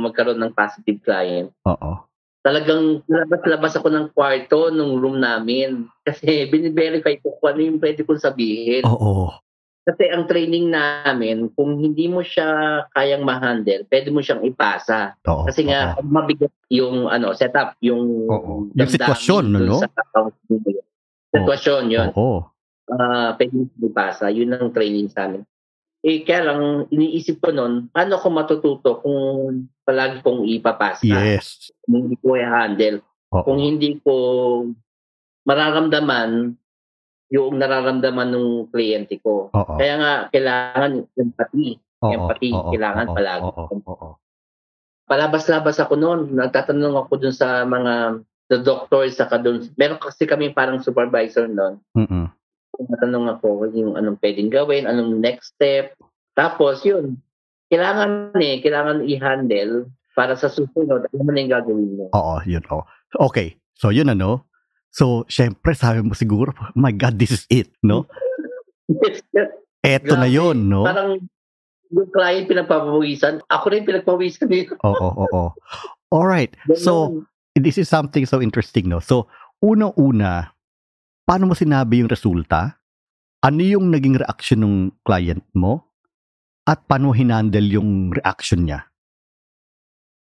magkaroon 0.00 0.40
ng 0.40 0.52
positive 0.56 1.00
client, 1.04 1.48
Oo. 1.64 2.04
talagang 2.44 3.00
labas-labas 3.08 3.76
ako 3.76 3.88
ng 3.92 4.06
kwarto 4.12 4.68
nung 4.72 4.96
room 5.00 5.20
namin. 5.20 5.88
Kasi 6.04 6.24
biniverify 6.52 7.16
ko 7.20 7.36
kung 7.40 7.56
ano 7.56 7.60
yung 7.64 7.80
pwede 7.80 8.04
kong 8.04 8.20
sabihin. 8.20 8.84
Oo. 8.84 9.32
Kasi 9.84 10.08
ang 10.08 10.24
training 10.24 10.72
namin, 10.72 11.52
kung 11.52 11.76
hindi 11.76 12.08
mo 12.08 12.24
siya 12.24 12.80
kayang 12.96 13.20
ma-handle, 13.20 13.84
pwede 13.92 14.08
mo 14.08 14.24
siyang 14.24 14.40
ipasa. 14.40 15.12
Oo. 15.28 15.44
Kasi 15.44 15.68
nga, 15.68 16.00
mabigat 16.00 16.52
yung 16.72 17.12
ano, 17.12 17.36
setup, 17.36 17.76
yung, 17.84 18.24
Oo. 18.24 18.72
Yung 18.72 18.80
damdamin 18.80 18.96
sitwasyon, 18.96 19.44
dun 19.52 19.64
no? 19.68 19.84
Sa 19.84 19.88
counseling 19.92 20.60
mo 20.64 20.70
yun. 20.72 20.86
Sitwasyon 21.36 21.82
yun. 21.92 22.08
Oo. 22.16 22.48
Ah, 22.88 23.36
pwede 23.36 23.52
mo 23.52 23.68
siyang 23.68 23.84
ipasa. 23.92 24.24
Yun 24.32 24.56
ang 24.56 24.72
training 24.72 25.12
sa 25.12 25.28
amin. 25.28 25.44
Eh, 26.04 26.24
kaya 26.24 26.48
lang, 26.48 26.88
iniisip 26.88 27.44
ko 27.44 27.52
nun, 27.52 27.92
paano 27.92 28.16
ko 28.16 28.28
matututo 28.32 29.04
kung 29.04 29.16
palagi 29.84 30.24
kong 30.24 30.48
ipapasa? 30.48 31.04
Yes. 31.04 31.68
Kung 31.84 32.08
hindi 32.08 32.16
ko 32.20 32.40
i-handle. 32.40 33.04
Oo. 33.36 33.44
Kung 33.44 33.60
hindi 33.60 34.00
ko 34.00 34.14
mararamdaman 35.44 36.56
yung 37.32 37.56
nararamdaman 37.56 38.30
ng 38.32 38.48
kliyente 38.68 39.20
ko. 39.24 39.48
Oo. 39.52 39.74
Kaya 39.80 39.94
nga, 39.96 40.12
kailangan 40.28 41.08
empathy. 41.16 41.80
Oo. 42.04 42.12
empathy, 42.12 42.50
Oo. 42.52 42.70
kailangan 42.74 43.06
Oo. 43.08 43.14
palagi. 43.16 43.48
Oo. 43.48 43.64
Oo. 43.88 44.08
Palabas-labas 45.04 45.76
ako 45.80 45.94
noon. 46.00 46.20
Nagtatanong 46.32 46.96
ako 46.96 47.12
dun 47.20 47.34
sa 47.36 47.64
mga 47.64 48.24
the 48.52 48.60
doctor 48.60 49.04
saka 49.08 49.40
dun. 49.40 49.64
Meron 49.76 50.00
kasi 50.00 50.24
kami 50.28 50.52
parang 50.52 50.80
supervisor 50.80 51.48
noon. 51.48 51.80
Mm-mm. 51.96 52.28
Natanong 52.74 53.38
ako 53.38 53.70
yung 53.72 53.94
anong 53.94 54.18
pwedeng 54.20 54.50
gawin, 54.50 54.88
anong 54.88 55.20
next 55.20 55.54
step. 55.56 55.94
Tapos 56.34 56.82
yun, 56.82 57.20
kailangan 57.70 58.34
eh, 58.36 58.58
kailangan 58.60 59.06
i-handle 59.06 59.88
para 60.14 60.34
sa 60.38 60.50
susunod, 60.50 61.06
ano 61.10 61.30
na 61.30 61.40
yung 61.40 61.52
gagawin 61.52 61.90
mo. 61.94 62.06
Oo. 62.12 62.36
Yun. 62.44 62.64
Oo. 62.70 62.84
Okay. 63.30 63.58
So, 63.74 63.90
yun 63.90 64.10
ano. 64.10 64.46
So, 64.94 65.26
syempre, 65.26 65.74
sabi 65.74 66.06
mo 66.06 66.14
siguro, 66.14 66.54
oh 66.54 66.78
my 66.78 66.94
God, 66.94 67.18
this 67.18 67.34
is 67.34 67.44
it, 67.50 67.74
no? 67.82 68.06
Eto 69.82 70.14
na 70.14 70.30
yun, 70.30 70.70
no? 70.70 70.86
Parang 70.86 71.18
yung 71.90 72.10
client 72.14 72.46
pinagpapawisan, 72.46 73.42
ako 73.50 73.74
rin 73.74 73.82
pinagpawisan 73.82 74.46
dito. 74.46 74.78
Oo, 74.86 74.94
oo, 74.94 75.26
oo. 75.34 75.50
Alright. 76.14 76.54
So, 76.78 77.26
this 77.58 77.74
is 77.74 77.90
something 77.90 78.22
so 78.22 78.38
interesting, 78.38 78.86
no? 78.86 79.02
So, 79.02 79.26
unang-una, 79.58 80.54
paano 81.26 81.50
mo 81.50 81.58
sinabi 81.58 81.98
yung 81.98 82.10
resulta? 82.10 82.78
Ano 83.42 83.66
yung 83.66 83.90
naging 83.90 84.22
reaction 84.22 84.62
ng 84.62 84.74
client 85.02 85.42
mo? 85.58 85.90
At 86.70 86.86
paano 86.86 87.10
hinandle 87.10 87.66
yung 87.66 88.14
reaction 88.14 88.70
niya? 88.70 88.86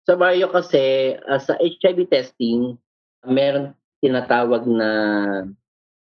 Sa 0.05 0.13
Mario 0.21 0.53
kasi, 0.53 1.17
uh, 1.17 1.41
sa 1.41 1.57
HIV 1.57 2.13
testing, 2.13 2.77
meron 3.25 3.78
tinatawag 4.03 4.65
na 4.69 4.91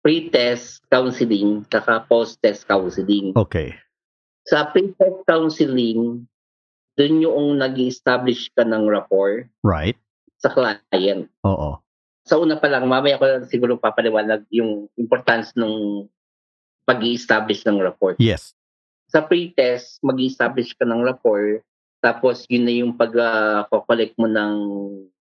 pre-test 0.02 0.80
counseling 0.88 1.66
saka 1.68 2.06
post-test 2.06 2.64
counseling. 2.64 3.34
Okay. 3.34 3.74
Sa 4.48 4.70
pre-test 4.70 5.26
counseling, 5.28 6.24
dun 6.96 7.22
yung 7.22 7.58
nag 7.58 7.76
establish 7.78 8.50
ka 8.54 8.64
ng 8.64 8.88
rapport 8.88 9.46
Right? 9.62 9.98
sa 10.38 10.54
client. 10.54 11.26
Oo. 11.42 11.82
Sa 12.22 12.38
una 12.38 12.60
pa 12.60 12.70
lang, 12.70 12.86
mamaya 12.86 13.18
ko 13.18 13.24
lang 13.26 13.46
siguro 13.50 13.74
papaliwanag 13.74 14.46
yung 14.54 14.86
importance 14.94 15.50
ng 15.58 16.06
pag 16.86 17.02
establish 17.02 17.66
ng 17.66 17.82
rapport. 17.82 18.16
Yes. 18.22 18.54
Sa 19.10 19.24
pre-test, 19.24 19.98
mag 20.04 20.20
establish 20.20 20.76
ka 20.76 20.84
ng 20.84 21.04
rapport, 21.04 21.64
tapos 21.98 22.46
yun 22.46 22.64
na 22.64 22.74
yung 22.74 22.92
pag-collect 22.94 24.14
mo 24.20 24.30
ng 24.30 24.54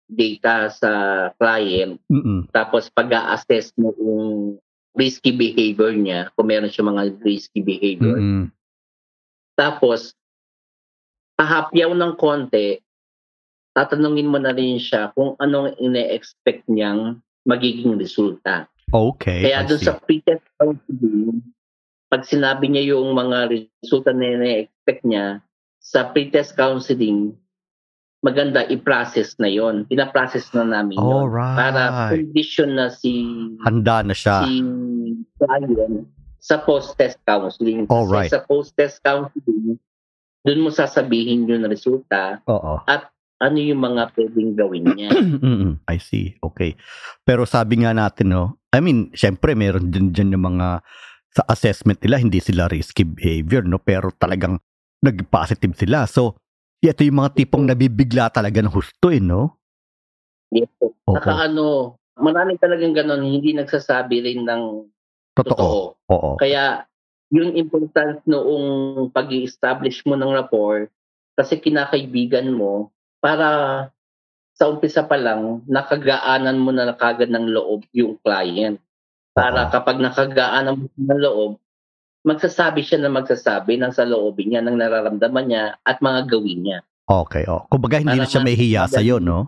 data 0.07 0.71
sa 0.71 0.91
client, 1.35 1.99
Mm-mm. 2.07 2.47
tapos 2.55 2.87
pag-assess 2.87 3.75
mo 3.75 3.91
yung 3.99 4.55
risky 4.97 5.35
behavior 5.35 5.93
niya, 5.93 6.31
kung 6.33 6.49
meron 6.49 6.71
siya 6.71 6.87
mga 6.87 7.21
risky 7.21 7.61
behavior. 7.61 8.17
Mm-mm. 8.17 8.49
Tapos, 9.53 10.17
kahapyaw 11.37 11.93
ng 11.93 12.13
konti, 12.17 12.81
tatanungin 13.77 14.25
mo 14.31 14.41
na 14.41 14.57
rin 14.57 14.81
siya 14.81 15.13
kung 15.13 15.37
anong 15.37 15.77
ine-expect 15.77 16.65
niyang 16.65 17.21
magiging 17.45 17.93
resulta. 17.93 18.65
Okay. 18.89 19.45
Kaya 19.45 19.69
doon 19.69 19.81
sa 19.81 20.01
pre-test 20.01 20.45
counseling, 20.57 21.45
pag 22.09 22.25
sinabi 22.25 22.71
niya 22.71 22.97
yung 22.97 23.13
mga 23.13 23.53
resulta 23.53 24.15
na 24.17 24.33
ine-expect 24.33 25.05
niya, 25.05 25.45
sa 25.77 26.09
pre-test 26.09 26.57
counseling, 26.57 27.37
maganda 28.21 28.65
i-process 28.65 29.37
na 29.37 29.45
yon 29.47 29.85
Pina-process 29.85 30.49
na 30.53 30.65
namin 30.65 30.97
yun. 30.97 31.05
Alright. 31.27 31.57
Para 31.57 31.81
condition 32.09 32.73
na 32.73 32.89
si, 32.89 33.29
Handa 33.61 34.01
na 34.01 34.13
siya. 34.17 34.41
si 34.43 34.61
client 35.37 36.05
sa 36.41 36.57
post-test 36.61 37.19
counseling. 37.23 37.85
Kasi 37.85 37.93
Alright. 37.93 38.31
sa 38.33 38.41
post-test 38.41 39.03
counseling, 39.03 39.77
doon 40.41 40.63
mo 40.63 40.69
sasabihin 40.71 41.45
yung 41.45 41.67
resulta 41.67 42.39
Oo. 42.47 42.79
ano 43.37 43.57
yung 43.59 43.83
mga 43.83 44.15
pwedeng 44.15 44.55
gawin 44.55 44.85
niya. 44.97 45.09
I 45.85 45.97
see. 46.01 46.33
Okay. 46.41 46.73
Pero 47.21 47.45
sabi 47.45 47.83
nga 47.85 47.91
natin, 47.93 48.33
no, 48.33 48.57
I 48.73 48.79
mean, 48.81 49.11
syempre, 49.13 49.53
meron 49.53 49.91
din 49.93 50.09
dyan 50.09 50.33
yung 50.33 50.57
mga 50.57 50.81
sa 51.37 51.43
assessment 51.53 52.01
nila, 52.01 52.17
hindi 52.17 52.41
sila 52.41 52.65
risky 52.65 53.05
behavior, 53.05 53.61
no? 53.61 53.77
Pero 53.77 54.09
talagang 54.09 54.57
nag-positive 55.05 55.77
sila. 55.77 56.09
So, 56.09 56.33
ito 56.81 57.01
yung 57.01 57.19
mga 57.25 57.33
tipong 57.33 57.65
nabibigla 57.65 58.29
talaga 58.29 58.61
ng 58.61 58.73
husto, 58.73 59.09
eh, 59.09 59.21
no? 59.21 59.57
yes. 60.53 60.69
Oo. 60.81 61.15
Saka 61.17 61.49
ano, 61.49 61.97
maraming 62.17 62.59
talagang 62.61 62.93
ganon, 62.95 63.25
hindi 63.25 63.53
nagsasabi 63.53 64.23
rin 64.23 64.41
ng 64.45 64.63
Totoo. 65.37 65.53
totoo. 65.53 65.81
Oo. 66.09 66.31
Kaya, 66.41 66.81
yung 67.29 67.53
important 67.53 68.23
noong 68.25 68.65
pag 69.13 69.29
establish 69.29 70.01
mo 70.07 70.17
ng 70.17 70.33
rapport, 70.33 70.89
kasi 71.37 71.61
kinakaibigan 71.61 72.49
mo, 72.49 72.89
para 73.21 73.47
sa 74.57 74.65
umpisa 74.65 75.05
pa 75.05 75.13
lang, 75.13 75.61
nakagaanan 75.69 76.57
mo 76.57 76.73
na 76.73 76.89
kagad 76.97 77.29
ng 77.29 77.53
loob 77.53 77.85
yung 77.93 78.17
client. 78.25 78.81
Para 79.37 79.69
Oo. 79.69 79.71
kapag 79.73 80.01
nakagaan 80.01 80.65
ang 80.65 80.79
ng 80.97 81.19
loob, 81.21 81.61
magsasabi 82.27 82.83
siya 82.83 82.99
na 82.99 83.11
magsasabi 83.15 83.79
ng 83.79 83.95
sa 83.95 84.03
loobin 84.03 84.51
niya, 84.51 84.61
ng 84.67 84.75
nararamdaman 84.75 85.47
niya 85.47 85.63
at 85.87 86.03
mga 86.03 86.27
gawin 86.27 86.59
niya. 86.67 86.79
Okay, 87.07 87.47
oh. 87.47 87.63
Kumbaga 87.71 88.03
hindi 88.03 88.19
na 88.19 88.27
Para 88.27 88.31
siya 88.35 88.41
mas 88.43 88.47
mahihiya 88.51 88.81
madali. 88.83 88.95
sa'yo, 88.99 89.15
no? 89.23 89.39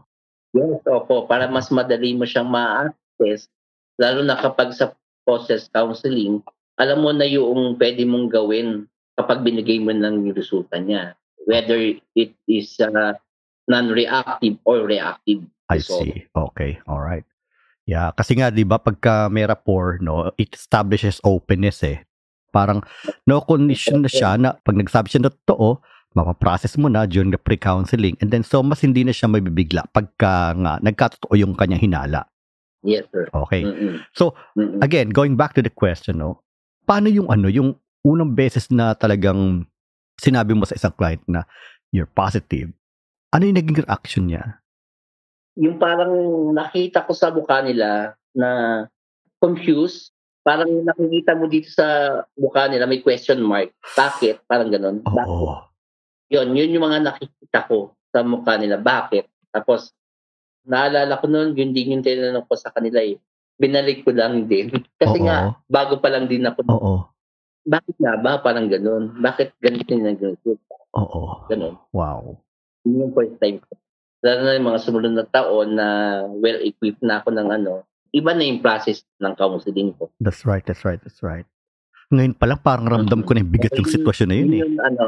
Yes, 0.56 0.82
opo. 0.88 1.28
Para 1.28 1.52
mas 1.52 1.68
madali 1.68 2.16
mo 2.16 2.24
siyang 2.24 2.48
ma-access, 2.48 3.52
lalo 4.00 4.24
na 4.24 4.40
kapag 4.40 4.72
sa 4.72 4.96
process 5.28 5.68
counseling, 5.68 6.40
alam 6.80 7.04
mo 7.04 7.12
na 7.12 7.28
yung 7.28 7.76
pwede 7.76 8.08
mong 8.08 8.32
gawin 8.32 8.88
kapag 9.20 9.44
binigay 9.44 9.84
mo 9.84 9.92
ng 9.92 10.32
resulta 10.32 10.80
niya. 10.80 11.20
Whether 11.44 12.00
it 12.16 12.32
is 12.48 12.80
uh, 12.80 13.20
non-reactive 13.68 14.56
or 14.64 14.88
reactive. 14.88 15.44
I 15.68 15.84
disorder. 15.84 16.16
see. 16.16 16.32
Okay, 16.32 16.80
all 16.88 17.04
right. 17.04 17.28
Yeah, 17.90 18.14
kasi 18.14 18.38
nga 18.38 18.54
'di 18.54 18.70
ba 18.70 18.78
pagka 18.78 19.28
may 19.34 19.46
rapport, 19.50 19.98
no, 20.02 20.30
it 20.38 20.54
establishes 20.54 21.18
openness 21.26 21.82
eh. 21.82 22.06
Parang 22.50 22.82
no 23.26 23.42
condition 23.42 24.04
na 24.04 24.10
siya 24.10 24.36
na 24.36 24.58
pag 24.58 24.76
nagsabi 24.76 25.08
siya 25.10 25.28
na 25.28 25.32
totoo, 25.32 25.82
mapaprocess 26.18 26.76
mo 26.76 26.90
na 26.90 27.06
during 27.06 27.30
the 27.30 27.38
pre-counseling 27.38 28.18
and 28.18 28.34
then 28.34 28.42
so 28.42 28.66
mas 28.66 28.82
hindi 28.82 29.06
na 29.06 29.14
siya 29.14 29.30
mabibigla 29.30 29.86
pagka 29.94 30.58
nga 30.58 30.82
nagkatotoo 30.82 31.38
yung 31.38 31.54
kanyang 31.54 31.86
hinala. 31.86 32.26
Yes, 32.82 33.06
sir. 33.12 33.28
Okay. 33.30 33.68
Mm-mm. 33.68 34.00
So, 34.16 34.34
Mm-mm. 34.56 34.80
Again, 34.80 35.12
going 35.12 35.36
back 35.36 35.52
to 35.60 35.62
the 35.62 35.70
question, 35.70 36.24
no, 36.24 36.42
paano 36.88 37.12
yung 37.12 37.28
ano, 37.28 37.52
yung 37.52 37.76
unang 38.08 38.34
beses 38.34 38.72
na 38.72 38.96
talagang 38.96 39.68
sinabi 40.16 40.56
mo 40.56 40.64
sa 40.64 40.80
isang 40.80 40.96
client 40.96 41.22
na 41.28 41.44
you're 41.92 42.08
positive, 42.08 42.72
ano 43.36 43.44
yung 43.44 43.60
naging 43.60 43.84
reaction 43.84 44.32
niya? 44.32 44.60
yung 45.60 45.76
parang 45.76 46.16
nakita 46.56 47.04
ko 47.04 47.12
sa 47.12 47.36
mukha 47.36 47.60
nila 47.60 48.16
na 48.32 48.50
confused. 49.44 50.16
Parang 50.50 50.82
nakikita 50.82 51.38
mo 51.38 51.46
dito 51.46 51.70
sa 51.70 51.86
mukha 52.34 52.66
nila 52.66 52.90
may 52.90 53.06
question 53.06 53.38
mark. 53.46 53.70
Bakit? 53.94 54.50
Parang 54.50 54.74
ganun. 54.74 55.06
Bakit? 55.06 55.30
Oo. 55.30 55.62
Yun, 56.34 56.58
yun 56.58 56.74
yung 56.74 56.90
mga 56.90 57.06
nakikita 57.06 57.70
ko 57.70 57.94
sa 58.10 58.26
mukha 58.26 58.58
nila. 58.58 58.82
Bakit? 58.82 59.30
Tapos, 59.54 59.94
naalala 60.66 61.22
ko 61.22 61.30
noon, 61.30 61.54
yun 61.54 61.70
din 61.70 61.94
yung 61.94 62.02
tinanong 62.02 62.50
ko 62.50 62.58
sa 62.58 62.74
kanila 62.74 62.98
eh. 62.98 63.22
Binalik 63.62 64.02
ko 64.02 64.10
lang 64.10 64.50
din. 64.50 64.74
Kasi 65.02 65.22
Oo. 65.22 65.26
nga, 65.30 65.54
bago 65.70 66.02
pa 66.02 66.10
lang 66.10 66.26
din 66.26 66.42
ako. 66.42 66.66
Oo. 66.66 66.94
Bakit 67.70 67.96
nga 68.02 68.18
ba? 68.18 68.42
Parang 68.42 68.66
ganun. 68.66 69.22
Bakit 69.22 69.54
ganito 69.62 69.94
na 70.02 70.18
ganito? 70.18 70.58
Oo. 70.98 71.46
Ganun. 71.46 71.78
Wow. 71.94 72.42
Yun 72.90 73.06
yung 73.06 73.14
first 73.14 73.38
time 73.38 73.62
ko. 73.62 73.78
Lalo 74.26 74.40
na 74.50 74.58
yung 74.58 74.68
mga 74.74 74.82
sumunod 74.82 75.14
na 75.14 75.30
taon 75.30 75.78
na 75.78 75.88
well-equipped 76.42 77.06
na 77.06 77.22
ako 77.22 77.38
ng 77.38 77.50
ano, 77.54 77.86
iba 78.14 78.32
na 78.34 78.44
yung 78.46 78.62
process 78.62 79.06
ng 79.22 79.34
counseling 79.38 79.94
ko. 79.96 80.10
That's 80.22 80.46
right, 80.46 80.64
that's 80.66 80.84
right, 80.84 81.00
that's 81.02 81.22
right. 81.22 81.46
Ngayon 82.10 82.34
pa 82.34 82.50
lang 82.50 82.60
parang 82.62 82.90
ramdam 82.90 83.22
ko 83.22 83.38
na 83.38 83.46
yung 83.46 83.54
bigat 83.54 83.78
yung 83.78 83.86
Yun- 83.86 83.96
sitwasyon 84.02 84.30
na 84.30 84.38
yun 84.38 84.50
eh. 84.50 84.62
Yung, 84.66 84.78
ano, 84.82 85.04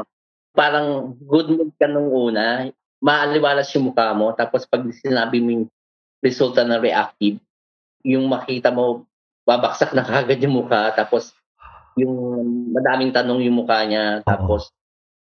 parang 0.54 1.18
good 1.18 1.48
mood 1.50 1.70
ka 1.74 1.90
nung 1.90 2.08
una, 2.12 2.70
maaliwalas 3.02 3.66
yung 3.74 3.90
mukha 3.90 4.14
mo, 4.14 4.30
tapos 4.38 4.62
pag 4.68 4.86
sinabi 4.94 5.42
mo 5.42 5.48
yung 5.50 5.66
resulta 6.22 6.62
ng 6.62 6.78
reactive, 6.78 7.42
yung 8.06 8.30
makita 8.30 8.70
mo, 8.70 9.02
babaksak 9.42 9.90
na 9.90 10.06
kagad 10.06 10.38
yung 10.38 10.62
mukha, 10.62 10.94
tapos 10.94 11.34
yung 11.98 12.14
madaming 12.70 13.10
tanong 13.10 13.42
yung 13.42 13.58
mukha 13.58 13.82
niya, 13.82 14.22
tapos 14.22 14.70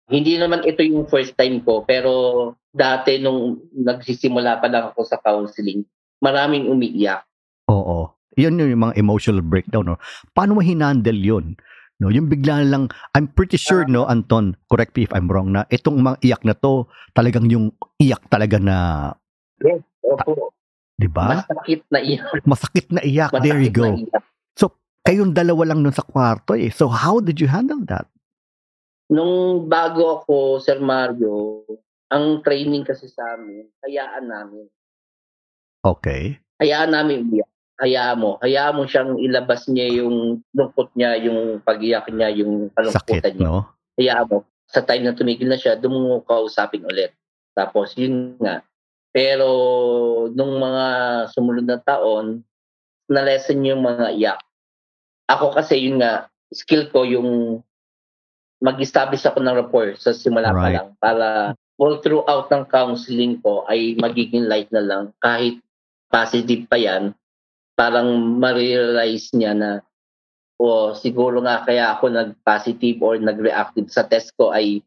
hindi 0.07 0.39
naman 0.39 0.63
ito 0.63 0.79
yung 0.79 1.03
first 1.11 1.35
time 1.35 1.59
ko, 1.59 1.83
pero 1.83 2.55
dati 2.71 3.19
nung 3.19 3.59
nagsisimula 3.75 4.63
pa 4.63 4.71
lang 4.71 4.95
ako 4.95 5.03
sa 5.03 5.19
counseling, 5.19 5.83
maraming 6.23 6.71
umiiyak. 6.71 7.27
Oo. 7.67 8.11
Yun 8.37 8.61
yung 8.61 8.83
mga 8.89 8.95
emotional 8.97 9.41
breakdown. 9.41 9.95
No? 9.95 9.97
Paano 10.31 10.57
mo 10.57 10.61
hinandle 10.61 11.17
yun? 11.17 11.57
No, 11.97 12.13
yung 12.13 12.29
bigla 12.29 12.61
lang, 12.61 12.93
I'm 13.17 13.25
pretty 13.25 13.57
sure, 13.57 13.81
no, 13.89 14.05
Anton, 14.05 14.53
correct 14.69 14.93
me 14.93 15.09
if 15.09 15.09
I'm 15.17 15.25
wrong, 15.25 15.49
na 15.49 15.65
itong 15.73 15.97
mga 15.97 16.21
iyak 16.21 16.41
na 16.45 16.53
to, 16.53 16.85
talagang 17.17 17.49
yung 17.49 17.73
iyak 17.97 18.21
talaga 18.29 18.61
na, 18.61 18.77
Yes, 19.65 19.81
opo. 20.05 20.53
di 20.93 21.09
ba? 21.09 21.41
Masakit 21.41 21.81
na 21.89 21.97
iyak. 21.97 22.29
Masakit 22.45 22.87
na 22.93 23.01
iyak. 23.01 23.33
There 23.41 23.57
you 23.57 23.73
Masakit 23.73 23.81
go. 23.81 24.13
iyak. 24.13 24.25
Kayong 25.07 25.31
dalawa 25.31 25.71
lang 25.71 25.87
nun 25.87 25.95
sa 25.95 26.03
kwarto 26.03 26.51
eh. 26.51 26.67
So 26.67 26.91
how 26.91 27.23
did 27.23 27.39
you 27.39 27.47
handle 27.47 27.79
that? 27.87 28.11
Nung 29.07 29.63
bago 29.71 30.19
ako, 30.19 30.59
Sir 30.59 30.83
Mario, 30.83 31.63
ang 32.11 32.43
training 32.43 32.83
kasi 32.83 33.07
sa 33.07 33.39
amin, 33.39 33.71
hayaan 33.87 34.27
namin. 34.27 34.67
Okay. 35.79 36.43
Hayaan 36.59 36.91
namin 36.91 37.23
umiyak. 37.23 37.47
Hayaan 37.77 38.17
mo. 38.17 38.41
Hayaan 38.41 38.73
mo 38.73 38.89
siyang 38.89 39.21
ilabas 39.21 39.69
niya 39.69 40.01
yung 40.01 40.41
lungkot 40.49 40.89
niya, 40.97 41.13
yung 41.21 41.61
pag-iyak 41.61 42.09
niya, 42.09 42.33
yung 42.33 42.73
kalungkutan 42.73 43.21
Sakit, 43.21 43.37
niya. 43.37 43.45
no? 43.45 43.69
Hayaan 44.01 44.25
mo. 44.25 44.37
Sa 44.67 44.81
time 44.81 45.05
na 45.05 45.13
tumigil 45.13 45.45
na 45.47 45.61
siya, 45.61 45.77
doon 45.77 45.95
mo 45.95 46.11
kausapin 46.25 46.81
ulit. 46.83 47.13
Tapos, 47.53 47.93
yun 47.93 48.33
nga. 48.41 48.65
Pero, 49.13 49.47
nung 50.33 50.57
mga 50.57 50.85
sumunod 51.31 51.65
na 51.65 51.77
taon, 51.77 52.41
na-lesson 53.07 53.61
yung 53.63 53.85
mga 53.85 54.11
iyak. 54.17 54.39
Ako 55.29 55.53
kasi, 55.53 55.77
yun 55.85 56.01
nga, 56.01 56.27
skill 56.49 56.89
ko 56.89 57.05
yung 57.05 57.61
mag-establish 58.57 59.21
ako 59.23 59.37
ng 59.37 59.57
rapport 59.57 59.93
sa 60.01 60.17
simula 60.17 60.49
pa 60.49 60.65
Right. 60.65 60.75
lang 60.81 60.89
para 60.97 61.27
all 61.77 62.01
throughout 62.01 62.49
ng 62.49 62.65
counseling 62.65 63.37
ko 63.37 63.61
ay 63.69 63.93
magiging 64.01 64.49
light 64.49 64.65
na 64.73 64.81
lang 64.81 65.03
kahit 65.21 65.61
positive 66.09 66.65
pa 66.65 66.81
yan 66.81 67.13
parang 67.77 68.09
ma-realize 68.41 69.29
niya 69.37 69.53
na 69.53 69.71
o 70.57 70.97
siguro 70.97 71.37
nga 71.45 71.61
kaya 71.61 71.93
ako 71.93 72.09
nag-positive 72.09 72.97
or 73.05 73.21
nag-reactive 73.21 73.85
sa 73.93 74.09
test 74.09 74.33
ko 74.33 74.49
ay 74.49 74.81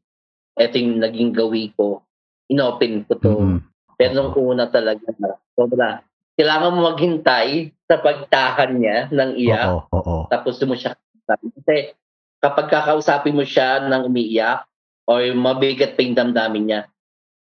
eto 0.59 0.75
yung 0.83 0.99
naging 0.99 1.31
gawi 1.31 1.71
ko 1.79 2.03
inopen 2.51 3.07
ko 3.07 3.15
to 3.15 3.31
Mm-mm. 3.39 3.59
pero 3.95 4.11
nung 4.19 4.35
una 4.35 4.67
talaga 4.67 5.07
sobra 5.55 6.03
kailangan 6.35 6.75
mo 6.75 6.91
maghintay 6.91 7.71
sa 7.87 8.03
pagtahan 8.03 8.81
niya 8.81 9.07
ng 9.15 9.31
iyak 9.39 9.67
Oo, 9.71 9.83
oo. 9.93 10.17
tapos 10.33 10.57
doon 10.57 10.73
mo 10.73 10.77
siya. 10.81 10.97
Kasi 11.29 11.93
kapag 12.41 12.73
kakausapin 12.73 13.37
mo 13.37 13.45
siya 13.45 13.85
ng 13.85 14.09
umiiyak 14.09 14.65
or 15.05 15.21
mabigat 15.37 15.95
pa 15.95 16.01
yung 16.01 16.17
damdamin 16.17 16.65
niya, 16.65 16.81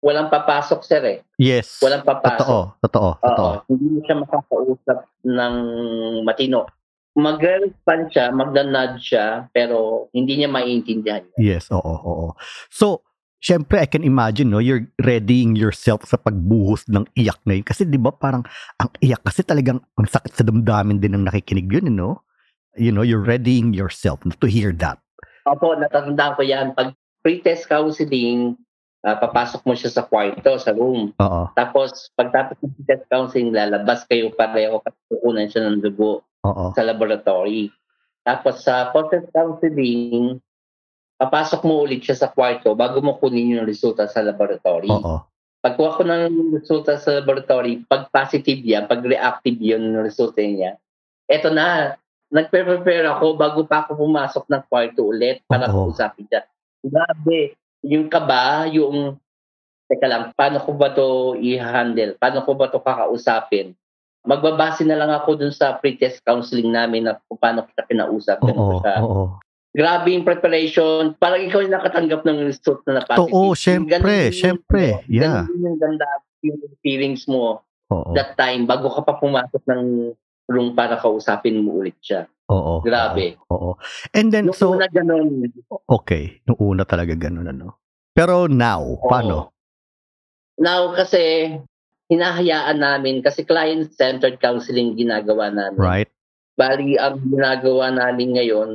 walang 0.02 0.30
papasok, 0.30 0.80
sir 0.86 1.04
eh. 1.04 1.20
Yes. 1.42 1.82
Walang 1.82 2.06
papasok. 2.06 2.38
Totoo, 2.38 2.62
totoo, 2.86 3.12
totoo. 3.22 3.52
Oo, 3.62 3.66
hindi 3.72 3.86
mo 3.98 4.00
siya 4.06 4.16
makakausap 4.22 4.98
ng 5.26 5.56
matino. 6.24 6.70
Mag-respond 7.18 8.14
siya, 8.14 8.30
magdanad 8.30 9.02
siya, 9.02 9.50
pero 9.50 10.06
hindi 10.14 10.38
niya 10.38 10.54
maiintindihan. 10.54 11.26
Yes, 11.42 11.74
oo, 11.74 11.82
oo. 11.82 12.38
So, 12.70 13.02
syempre, 13.42 13.82
I 13.82 13.90
can 13.90 14.06
imagine, 14.06 14.54
no, 14.54 14.62
you're 14.62 14.86
readying 15.02 15.58
yourself 15.58 16.06
sa 16.06 16.22
pagbuhos 16.22 16.86
ng 16.86 17.10
iyak 17.18 17.42
na 17.50 17.58
yun. 17.58 17.66
Kasi 17.66 17.90
di 17.90 17.98
ba 17.98 18.14
parang, 18.14 18.46
ang 18.78 18.90
iyak 19.02 19.26
kasi 19.26 19.42
talagang, 19.42 19.82
ang 19.98 20.06
sakit 20.06 20.30
sa 20.38 20.46
damdamin 20.46 21.02
din 21.02 21.18
ng 21.18 21.26
nakikinig 21.26 21.66
yun, 21.74 21.90
eh, 21.90 21.96
no? 21.98 22.22
You 22.78 22.94
know, 22.94 23.02
you're 23.02 23.26
readying 23.26 23.74
yourself 23.74 24.22
to 24.22 24.46
hear 24.46 24.70
that. 24.78 25.02
Opo, 25.50 25.74
natatandaan 25.74 26.38
ko 26.38 26.42
yan. 26.46 26.78
Pag 26.78 26.94
pre-test 27.26 27.66
counseling, 27.66 28.62
ah, 29.08 29.16
papasok 29.16 29.64
mo 29.64 29.72
siya 29.72 29.88
sa 29.88 30.04
kwarto, 30.04 30.60
sa 30.60 30.76
room. 30.76 31.16
Oo, 31.16 31.42
Tapos, 31.56 32.12
pagtapos 32.20 32.60
ng 32.60 32.84
test 32.84 33.08
counseling, 33.08 33.56
lalabas 33.56 34.04
kayo 34.04 34.36
pareho 34.36 34.84
kasi 34.84 35.00
kukunan 35.08 35.48
siya 35.48 35.72
ng 35.72 35.80
dugo 35.80 36.28
oo, 36.44 36.66
sa 36.76 36.84
laboratory. 36.84 37.72
Tapos 38.28 38.60
sa 38.60 38.92
process 38.92 39.24
counseling, 39.32 40.44
papasok 41.16 41.64
mo 41.64 41.88
ulit 41.88 42.04
siya 42.04 42.28
sa 42.28 42.28
kwarto 42.28 42.76
bago 42.76 43.00
mo 43.00 43.16
kunin 43.16 43.56
yung 43.56 43.64
resulta 43.64 44.12
sa 44.12 44.20
laboratory. 44.20 44.92
oo. 44.92 45.24
Pagkuha 45.64 45.98
ko 45.98 46.04
ng 46.04 46.54
resulta 46.60 47.00
sa 47.00 47.24
laboratory, 47.24 47.88
pag 47.88 48.12
positive 48.12 48.62
yan, 48.62 48.86
pag 48.86 49.02
reactive 49.02 49.58
yun 49.58 49.96
yung 49.96 50.04
resulta 50.04 50.44
niya, 50.44 50.76
eto 51.26 51.50
na, 51.50 51.96
nagpe-prepare 52.28 53.08
ako 53.08 53.40
bago 53.40 53.64
pa 53.64 53.88
ako 53.88 54.04
pumasok 54.04 54.52
ng 54.52 54.64
kwarto 54.68 55.08
ulit 55.08 55.40
para 55.48 55.72
Oo. 55.72 55.88
kausapin 55.88 56.28
siya. 56.28 56.44
Grabe, 56.84 57.56
yung 57.88 58.12
kaba, 58.12 58.68
yung, 58.70 59.16
teka 59.88 60.08
lang, 60.12 60.24
paano 60.36 60.60
ko 60.60 60.76
ba 60.76 60.92
to 60.92 61.40
i-handle? 61.40 62.20
Paano 62.20 62.44
ko 62.44 62.52
ba 62.54 62.68
to 62.68 62.84
kakausapin? 62.84 63.72
Magbabase 64.28 64.84
na 64.84 65.00
lang 65.00 65.12
ako 65.16 65.40
dun 65.40 65.56
sa 65.56 65.80
pre-test 65.80 66.20
counseling 66.28 66.68
namin 66.68 67.08
na 67.08 67.16
kung 67.32 67.40
paano 67.40 67.64
kita 67.64 67.88
kinausap. 67.88 68.44
ganun 68.44 68.84
Oo, 68.84 68.84
oo. 68.84 69.26
Grabe 69.72 70.12
yung 70.12 70.28
preparation. 70.28 71.16
Parang 71.16 71.40
ikaw 71.40 71.64
yung 71.64 71.72
nakatanggap 71.72 72.28
ng 72.28 72.50
result 72.50 72.84
na 72.90 73.00
na-positive. 73.00 73.32
Oo, 73.32 73.56
syempre, 73.56 74.34
syempre, 74.36 75.06
yeah. 75.08 75.48
Ganun 75.48 75.54
din 75.56 75.64
yung 75.64 75.80
ganda 75.80 76.08
yung 76.44 76.60
feelings 76.84 77.26
mo 77.26 77.64
Oo, 77.88 78.12
that 78.14 78.36
time 78.36 78.68
bago 78.68 78.92
ka 78.92 79.02
pa 79.02 79.16
pumasok 79.16 79.64
ng 79.64 80.12
room 80.52 80.76
para 80.76 81.00
kausapin 81.00 81.64
mo 81.64 81.80
ulit 81.80 81.96
siya. 82.04 82.28
Oo. 82.52 82.74
Grabe. 82.84 83.40
Oo. 83.52 83.80
And 84.16 84.32
then, 84.32 84.52
Yung 84.52 84.58
so, 84.58 84.74
una 84.76 84.88
ganun, 84.92 85.48
okay. 85.88 86.40
Nung 86.48 86.60
una 86.60 86.84
talaga 86.84 87.16
ganun, 87.16 87.48
ano. 87.52 87.80
Pero 88.16 88.50
now, 88.50 88.98
paano? 89.06 89.54
now 90.58 90.90
kasi 90.98 91.54
hinahayaan 92.10 92.82
namin 92.82 93.22
kasi 93.22 93.46
client-centered 93.46 94.42
counseling 94.42 94.98
ginagawa 94.98 95.54
namin. 95.54 95.78
Right? 95.80 96.10
Bali, 96.58 96.98
ang 96.98 97.22
ginagawa 97.22 97.94
namin 97.94 98.34
ngayon, 98.34 98.70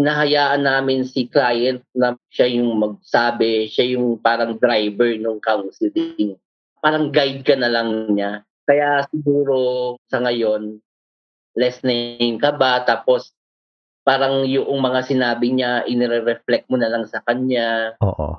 hinahayaan 0.00 0.64
namin 0.64 1.04
si 1.04 1.28
client 1.28 1.84
na 1.92 2.16
siya 2.32 2.48
yung 2.56 2.80
magsabi, 2.80 3.68
siya 3.68 3.96
yung 3.96 4.16
parang 4.20 4.56
driver 4.56 5.12
ng 5.16 5.36
counseling. 5.44 6.40
Parang 6.80 7.12
guide 7.12 7.44
ka 7.44 7.56
na 7.58 7.68
lang 7.68 8.16
niya. 8.16 8.40
Kaya 8.64 9.04
siguro 9.12 9.96
sa 10.08 10.24
ngayon, 10.24 10.80
listening 11.56 12.38
ka 12.38 12.54
ba? 12.54 12.84
Tapos 12.84 13.32
parang 14.06 14.46
yung 14.46 14.78
mga 14.78 15.02
sinabi 15.02 15.50
niya, 15.50 15.82
inire-reflect 15.88 16.70
mo 16.70 16.78
na 16.78 16.86
lang 16.86 17.08
sa 17.10 17.18
kanya 17.26 17.98
Oo. 17.98 18.38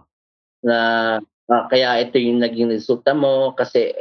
na 0.63 0.77
ah, 1.51 1.65
kaya 1.67 1.99
ito 1.99 2.15
yung 2.15 2.39
naging 2.39 2.71
resulta 2.71 3.12
mo 3.12 3.51
kasi 3.51 3.91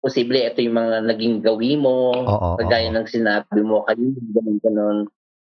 posible 0.00 0.38
ito 0.38 0.62
yung 0.62 0.78
mga 0.78 1.04
naging 1.04 1.42
gawi 1.42 1.74
mo 1.76 2.14
Oo. 2.24 2.48
kagaya 2.60 2.88
oo. 2.88 2.96
ng 2.96 3.08
sinabi 3.10 3.60
mo 3.60 3.82
kanina 3.82 4.16
ganun 4.32 4.58
ganun 4.62 4.98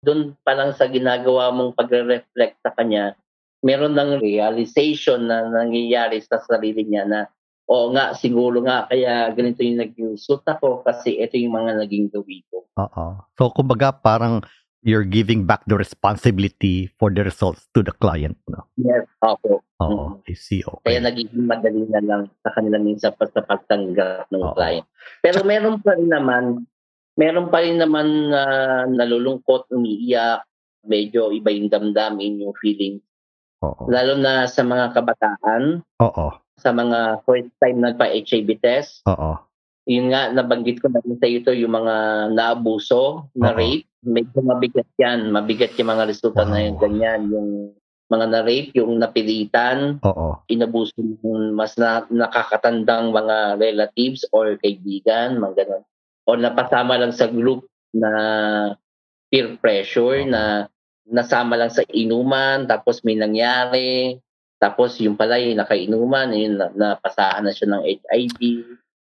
doon 0.05 0.21
pa 0.45 0.53
lang 0.53 0.71
sa 0.77 0.85
ginagawa 0.85 1.49
mong 1.49 1.73
pagre-reflect 1.73 2.61
sa 2.61 2.71
kanya 2.77 3.17
meron 3.65 3.97
ng 3.97 4.21
realization 4.21 5.25
na 5.25 5.49
nangyayari 5.49 6.21
sa 6.21 6.37
sarili 6.45 6.85
niya 6.85 7.03
na 7.09 7.19
oo 7.65 7.91
nga 7.93 8.13
siguro 8.13 8.61
nga 8.61 8.85
kaya 8.85 9.33
ganito 9.33 9.65
yung 9.65 9.81
naging 9.81 10.13
resulta 10.13 10.57
ko 10.61 10.81
kasi 10.85 11.17
ito 11.17 11.37
yung 11.37 11.57
mga 11.57 11.81
naging 11.81 12.09
gawi 12.13 12.45
ko 12.49 12.65
Oo. 12.75 13.05
So, 13.39 13.47
kumbaga, 13.55 13.95
parang 13.95 14.43
you're 14.83 15.07
giving 15.07 15.47
back 15.47 15.63
the 15.65 15.79
responsibility 15.79 16.91
for 16.99 17.07
the 17.09 17.23
results 17.23 17.65
to 17.73 17.81
the 17.81 17.95
client. 18.03 18.35
No? 18.51 18.67
yes 18.77 19.07
opo 19.23 19.63
Oo. 19.81 20.19
I 20.27 20.35
see. 20.35 20.63
Kaya 20.83 20.99
Okay. 20.99 21.03
nagiging 21.03 21.47
madali 21.47 21.83
na 21.87 21.99
lang 21.99 22.21
sa 22.43 22.51
kanila 22.55 22.79
minsan 22.79 23.11
pa 23.15 23.27
sa 23.27 23.43
pagtanggap 23.43 24.27
ng 24.31 24.43
Oo. 24.43 24.55
client. 24.55 24.87
Pero 25.19 25.43
meron 25.43 25.83
pa 25.83 25.95
rin 25.99 26.07
naman, 26.07 26.63
meron 27.19 27.51
pa 27.51 27.59
rin 27.59 27.79
naman 27.79 28.31
na 28.31 28.41
nalulungkot, 28.87 29.67
umiiyak, 29.75 30.47
medyo 30.87 31.27
iba 31.35 31.51
yung 31.51 31.67
damdamin, 31.67 32.43
yung 32.43 32.55
feeling. 32.59 32.99
Oo. 33.63 33.87
Lalo 33.91 34.15
na 34.15 34.47
sa 34.47 34.63
mga 34.63 34.95
kabataan, 34.95 35.83
Oo. 35.99 36.27
Sa 36.55 36.71
mga 36.71 37.21
first 37.27 37.51
time 37.59 37.83
nagpa-HIV 37.83 38.49
test. 38.63 39.03
Oo. 39.05 39.35
Yun 39.85 40.09
nga, 40.09 40.33
nabanggit 40.33 40.81
ko 40.81 40.89
na 40.89 41.03
rin 41.03 41.19
sa 41.21 41.29
ito, 41.29 41.53
yung 41.53 41.75
mga 41.77 41.95
naabuso, 42.33 43.29
na 43.37 43.53
Oo. 43.53 43.59
rape. 43.59 43.85
Medyo 44.01 44.39
mabigat 44.41 44.89
yan. 44.97 45.29
Mabigat 45.29 45.77
yung 45.77 45.89
mga 45.93 46.09
resulta 46.09 46.41
na 46.41 46.57
Wow. 46.57 46.65
yung 46.65 46.77
ganyan. 46.81 47.21
Yung 47.29 47.49
mga 48.09 48.25
na-rape, 48.29 48.71
yung 48.81 48.97
napilitan, 48.97 49.97
Oo. 50.01 50.41
inabuso 50.49 50.93
ng 50.97 51.53
mas 51.53 51.77
na, 51.77 52.05
nakakatandang 52.09 53.13
mga 53.13 53.57
relatives 53.61 54.25
or 54.33 54.57
kaibigan, 54.61 55.37
mga 55.37 55.65
ganun. 55.65 55.83
O 56.25 56.33
napasama 56.33 56.97
lang 56.97 57.13
sa 57.13 57.29
group 57.29 57.65
na 57.93 58.09
peer 59.29 59.53
pressure 59.61 60.25
Oo. 60.25 60.29
na 60.33 60.65
nasama 61.05 61.53
lang 61.57 61.69
sa 61.69 61.85
inuman, 61.93 62.65
tapos 62.65 63.05
may 63.05 63.13
nangyari, 63.13 64.17
tapos 64.61 64.97
yung 65.03 65.15
pala 65.19 65.37
yung 65.39 65.59
nakainuman, 65.59 66.31
yun, 66.33 66.55
na, 66.59 66.67
napasahan 66.73 67.43
na 67.45 67.51
siya 67.53 67.67
ng 67.75 67.81
HIV. 67.85 68.39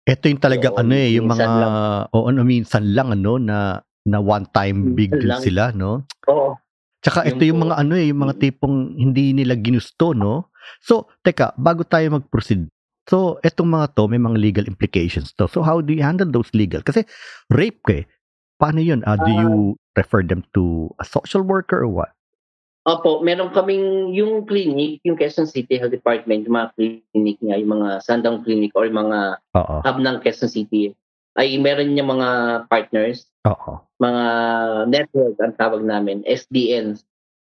Ito 0.09 0.25
yung 0.29 0.41
talagang 0.43 0.75
Oo, 0.77 0.81
ano 0.85 0.93
eh, 0.97 1.09
yung 1.17 1.29
mga, 1.29 1.47
lang. 1.47 1.73
oo, 2.13 2.25
ano, 2.33 2.41
minsan 2.45 2.85
lang, 2.97 3.13
ano, 3.13 3.37
na, 3.37 3.81
na 4.09 4.19
one-time 4.21 4.97
big 4.97 5.13
Minsan 5.13 5.21
deal 5.21 5.31
lang. 5.37 5.43
sila, 5.45 5.63
no? 5.77 5.93
Oo, 6.29 6.57
Tsaka 7.05 7.23
ito 7.31 7.47
yung 7.47 7.63
mga 7.63 7.79
ano 7.79 7.95
eh, 7.95 8.11
yung 8.11 8.21
mga 8.27 8.35
Mm. 8.37 8.43
tipong 8.43 8.77
hindi 8.99 9.31
nila 9.31 9.55
ginusto, 9.55 10.11
no? 10.19 10.51
So, 10.83 11.07
teka, 11.23 11.55
bago 11.55 11.87
tayo 11.87 12.11
mag-proceed, 12.19 12.67
so, 13.07 13.39
etong 13.47 13.71
mga 13.71 13.95
to, 13.95 14.11
may 14.11 14.19
mga 14.19 14.37
legal 14.41 14.67
implications 14.67 15.31
to. 15.39 15.47
So, 15.47 15.63
how 15.63 15.79
do 15.79 15.95
you 15.95 16.03
handle 16.03 16.27
those 16.29 16.51
legal? 16.53 16.83
Kasi, 16.83 17.07
rape 17.55 17.79
ka 17.87 18.03
eh. 18.03 18.07
Paano 18.59 18.83
yun? 18.83 19.07
Ah, 19.07 19.15
do 19.15 19.31
Ah. 19.31 19.39
you 19.47 19.53
refer 19.95 20.27
them 20.27 20.43
to 20.59 20.91
a 20.99 21.07
social 21.07 21.47
worker 21.47 21.87
or 21.87 21.91
what? 21.91 22.11
Opo, 22.89 23.21
meron 23.21 23.53
kaming 23.53 24.17
yung 24.17 24.49
clinic, 24.49 25.05
yung 25.05 25.21
Quezon 25.21 25.45
City 25.45 25.77
Health 25.77 25.93
Department, 25.93 26.49
yung 26.49 26.57
mga 26.57 26.73
clinic 26.73 27.37
niya, 27.45 27.61
yung 27.61 27.77
mga 27.77 28.01
Sandang 28.01 28.41
Clinic 28.41 28.73
or 28.73 28.89
mga 28.89 29.37
Oo. 29.61 29.85
hub 29.85 29.99
ng 30.01 30.17
Quezon 30.25 30.49
City, 30.49 30.97
ay 31.37 31.61
meron 31.61 31.93
niya 31.93 32.09
mga 32.09 32.29
partners, 32.73 33.29
Oo. 33.45 33.85
mga 34.01 34.25
network 34.89 35.37
ang 35.37 35.55
tawag 35.61 35.85
namin, 35.85 36.25
SDN, 36.25 36.97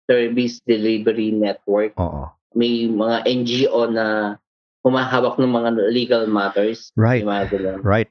Service 0.09 0.57
Delivery 0.65 1.29
Network. 1.29 1.93
Oo. 2.01 2.33
May 2.57 2.89
mga 2.89 3.29
NGO 3.29 3.93
na 3.93 4.39
humahawak 4.81 5.37
ng 5.37 5.53
mga 5.53 5.69
legal 5.93 6.25
matters. 6.25 6.89
Right. 6.97 7.21
Yung 7.21 7.29
mga 7.29 7.45
ganun. 7.53 7.79
Right. 7.85 8.09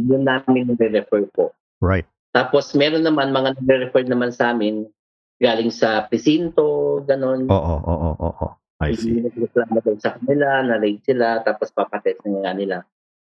Yun 0.00 0.24
namin 0.24 0.72
nire-refer 0.72 1.28
po. 1.36 1.52
Right. 1.84 2.08
Tapos 2.32 2.72
meron 2.72 3.04
naman 3.04 3.28
mga 3.28 3.60
nire-refer 3.60 4.08
naman 4.08 4.32
sa 4.32 4.56
amin 4.56 4.88
galing 5.42 5.74
sa 5.74 6.06
presinto, 6.06 7.02
ganun. 7.02 7.50
Oo. 7.50 7.76
Oo. 7.82 8.10
Oo. 8.14 8.48
I 8.78 8.94
see. 8.94 9.18
Hindi 9.18 9.26
nagreklamo 9.26 9.78
sa 9.98 10.14
kanila, 10.14 10.62
na-rate 10.62 11.02
sila, 11.02 11.42
tapos 11.42 11.74
papatest 11.74 12.22
na 12.22 12.46
nga 12.46 12.52
nila. 12.54 12.76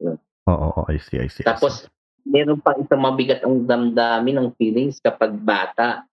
Oo. 0.03 0.19
Oo. 0.51 0.83
I 0.91 0.99
see. 0.99 1.23
I 1.23 1.31
see. 1.31 1.47
I 1.47 1.47
see. 1.47 1.47
Tapos, 1.47 1.87
meron 2.27 2.59
pa 2.59 2.75
isang 2.75 3.03
mabigat 3.03 3.47
ang 3.47 3.63
damdamin 3.63 4.43
ng 4.43 4.49
feelings 4.59 4.99
kapag 4.99 5.35
bata. 5.39 6.07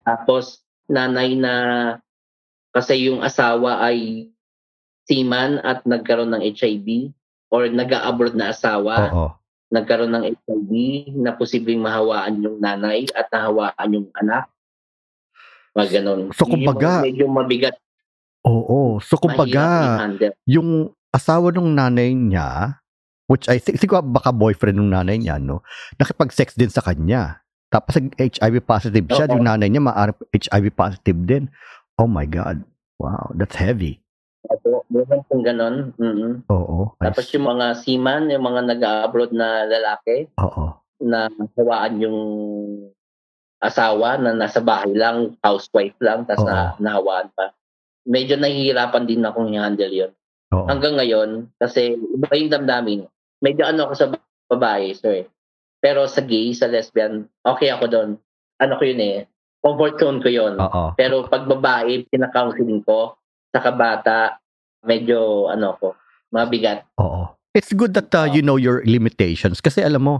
Tapos, 0.00 0.64
nanay 0.88 1.36
na 1.36 1.54
kasi 2.72 3.10
yung 3.12 3.20
asawa 3.20 3.84
ay 3.84 4.30
seaman 5.04 5.60
at 5.60 5.82
nagkaroon 5.84 6.32
ng 6.32 6.44
HIV 6.44 7.12
or 7.50 7.66
nag-abroad 7.66 8.38
na 8.38 8.54
asawa, 8.54 9.10
Oo. 9.10 9.28
nagkaroon 9.74 10.14
ng 10.14 10.24
HIV 10.38 10.70
na 11.18 11.34
posibleng 11.34 11.82
mahawaan 11.82 12.40
yung 12.40 12.62
nanay 12.62 13.10
at 13.12 13.26
nahawaan 13.28 13.90
yung 13.90 14.08
anak. 14.16 14.46
Mga 15.76 15.88
ganun. 16.02 16.20
So, 16.34 16.46
kumbaga- 16.46 17.02
medyo 17.04 17.30
mabigat, 17.30 17.76
Oo. 18.40 18.96
So, 19.04 19.20
kumbaga, 19.20 20.00
yung 20.48 20.96
asawa 21.12 21.52
ng 21.52 21.76
nanay 21.76 22.16
niya, 22.16 22.80
which 23.28 23.46
I 23.52 23.60
think, 23.60 23.76
siguro 23.76 24.00
baka 24.00 24.32
boyfriend 24.32 24.80
ng 24.80 24.90
nanay 24.96 25.20
niya, 25.20 25.36
no? 25.36 25.60
Nakipag-sex 26.00 26.56
din 26.56 26.72
sa 26.72 26.80
kanya. 26.80 27.44
Tapos 27.70 28.00
HIV 28.18 28.64
positive 28.64 29.06
siya, 29.12 29.28
Oo. 29.28 29.36
yung 29.38 29.44
nanay 29.46 29.68
niya 29.68 29.84
maaari 29.84 30.16
HIV 30.32 30.72
positive 30.74 31.20
din. 31.22 31.52
Oh 32.00 32.08
my 32.08 32.24
God. 32.24 32.64
Wow, 32.96 33.30
that's 33.36 33.54
heavy. 33.54 34.00
Opo, 34.48 34.88
meron 34.88 35.20
pong 35.28 35.44
ganun. 35.44 35.92
mm 36.00 36.48
Oo. 36.48 36.96
I 36.96 37.12
Tapos 37.12 37.28
see. 37.28 37.36
yung 37.36 37.44
mga 37.44 37.66
seaman, 37.84 38.32
yung 38.32 38.40
mga 38.42 38.60
nag-abroad 38.72 39.36
na 39.36 39.68
lalaki, 39.68 40.32
Oo. 40.40 40.80
na 41.04 41.28
hawaan 41.60 42.00
yung 42.00 42.18
asawa 43.60 44.16
na 44.16 44.32
nasa 44.32 44.58
bahay 44.64 44.96
lang, 44.96 45.36
housewife 45.44 45.96
lang, 46.00 46.24
tapos 46.24 46.48
na, 46.48 46.74
nahawaan 46.80 47.28
pa. 47.36 47.52
Medyo 48.08 48.40
nahihirapan 48.40 49.04
din 49.04 49.22
akong 49.22 49.52
i-handle 49.52 49.92
yun. 49.92 50.12
Oo. 50.56 50.66
Hanggang 50.66 50.96
ngayon, 50.96 51.52
kasi 51.60 51.94
iba 51.94 52.32
yung 52.34 52.50
damdamin. 52.50 53.00
Medyo 53.44 53.68
ano 53.68 53.86
ako 53.88 53.94
sa 53.94 54.06
babae, 54.48 54.96
sir. 54.96 55.28
Pero 55.78 56.08
sa 56.08 56.24
gay, 56.24 56.56
sa 56.56 56.66
lesbian, 56.66 57.28
okay 57.44 57.68
ako 57.68 57.84
doon. 57.88 58.10
Ano 58.60 58.74
ko 58.80 58.84
yun 58.84 59.00
eh, 59.00 59.16
comfort 59.60 60.00
zone 60.00 60.20
ko 60.24 60.28
yun. 60.32 60.56
Oo. 60.56 60.96
Pero 60.96 61.28
pag 61.28 61.44
babae, 61.44 62.08
pinakounseling 62.08 62.84
ko, 62.84 63.16
sa 63.52 63.60
kabata, 63.60 64.40
medyo 64.84 65.48
ano 65.52 65.76
ko, 65.76 65.96
mabigat. 66.32 66.88
Oo. 66.96 67.36
It's 67.52 67.74
good 67.74 67.92
that 67.98 68.14
uh, 68.14 68.30
you 68.30 68.46
know 68.46 68.54
your 68.54 68.80
limitations 68.86 69.58
kasi 69.58 69.82
alam 69.82 70.06
mo, 70.06 70.14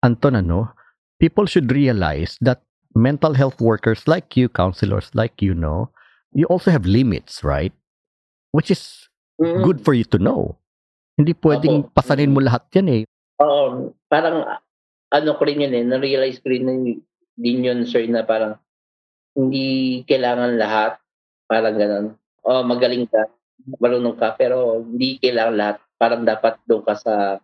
Anton, 0.00 0.38
ano, 0.38 0.70
people 1.18 1.44
should 1.44 1.68
realize 1.68 2.38
that 2.40 2.62
mental 2.94 3.34
health 3.34 3.60
workers 3.60 4.06
like 4.06 4.36
you, 4.36 4.48
counselors 4.48 5.10
like 5.14 5.40
you 5.42 5.54
know, 5.54 5.90
you 6.32 6.46
also 6.46 6.70
have 6.70 6.86
limits, 6.86 7.42
right? 7.44 7.72
Which 8.52 8.70
is 8.70 9.06
Mm. 9.40 9.64
good 9.64 9.80
for 9.80 9.96
you 9.96 10.04
to 10.04 10.20
know. 10.20 10.52
Hindi 11.16 11.32
pwedeng 11.40 11.88
Opo. 11.88 11.96
pasanin 11.96 12.28
mo 12.28 12.44
lahat 12.44 12.68
yan 12.76 12.88
eh. 12.92 13.02
Oo, 13.40 13.96
parang 14.04 14.44
ah, 14.44 14.60
ano 15.16 15.32
ko 15.40 15.48
rin 15.48 15.64
yun 15.64 15.72
eh, 15.72 15.80
na-realize 15.80 16.44
ko 16.44 16.52
rin 16.52 16.68
din 17.40 17.64
yun, 17.64 17.88
sir, 17.88 18.04
na 18.04 18.20
parang 18.20 18.60
hindi 19.32 20.04
kailangan 20.04 20.60
lahat, 20.60 21.00
parang 21.48 21.76
ganun. 21.80 22.06
O, 22.44 22.60
magaling 22.60 23.08
ka, 23.08 23.32
marunong 23.80 24.20
ka, 24.20 24.36
pero 24.36 24.84
hindi 24.84 25.16
kailangan 25.16 25.56
lahat. 25.56 25.76
Parang 25.96 26.22
dapat 26.28 26.60
doon 26.68 26.84
ka 26.84 26.94
sa 27.00 27.40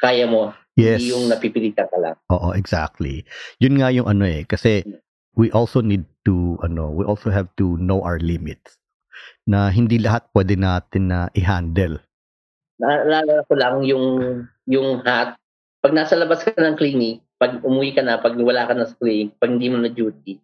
kaya 0.00 0.24
mo, 0.24 0.56
Yes. 0.76 1.00
hindi 1.00 1.12
yung 1.16 1.26
napipilitan 1.32 1.88
ka 1.88 1.96
lang. 1.96 2.16
Oo, 2.28 2.52
exactly. 2.52 3.24
Yun 3.64 3.80
nga 3.80 3.88
yung 3.88 4.06
ano 4.12 4.28
eh, 4.28 4.44
kasi 4.44 4.84
we 5.32 5.48
also 5.56 5.80
need 5.80 6.04
to, 6.28 6.60
ano, 6.60 6.92
we 6.92 7.04
also 7.04 7.32
have 7.32 7.48
to 7.56 7.80
know 7.80 8.04
our 8.04 8.20
limits. 8.20 8.76
Na 9.48 9.72
hindi 9.72 9.96
lahat 9.96 10.28
pwede 10.36 10.60
natin 10.60 11.08
na 11.08 11.32
i-handle. 11.32 12.04
Naalala 12.76 13.40
ko 13.48 13.52
lang 13.56 13.88
yung, 13.88 14.06
yung 14.68 15.00
hat. 15.00 15.40
Pag 15.80 15.96
nasa 15.96 16.12
labas 16.12 16.44
ka 16.44 16.52
ng 16.52 16.76
clinic, 16.76 17.24
pag 17.40 17.64
umuwi 17.64 17.96
ka 17.96 18.04
na, 18.04 18.20
pag 18.20 18.36
wala 18.36 18.68
ka 18.68 18.76
na 18.76 18.84
sa 18.84 18.96
clinic, 19.00 19.32
pag 19.40 19.56
hindi 19.56 19.72
mo 19.72 19.80
na 19.80 19.88
duty, 19.88 20.36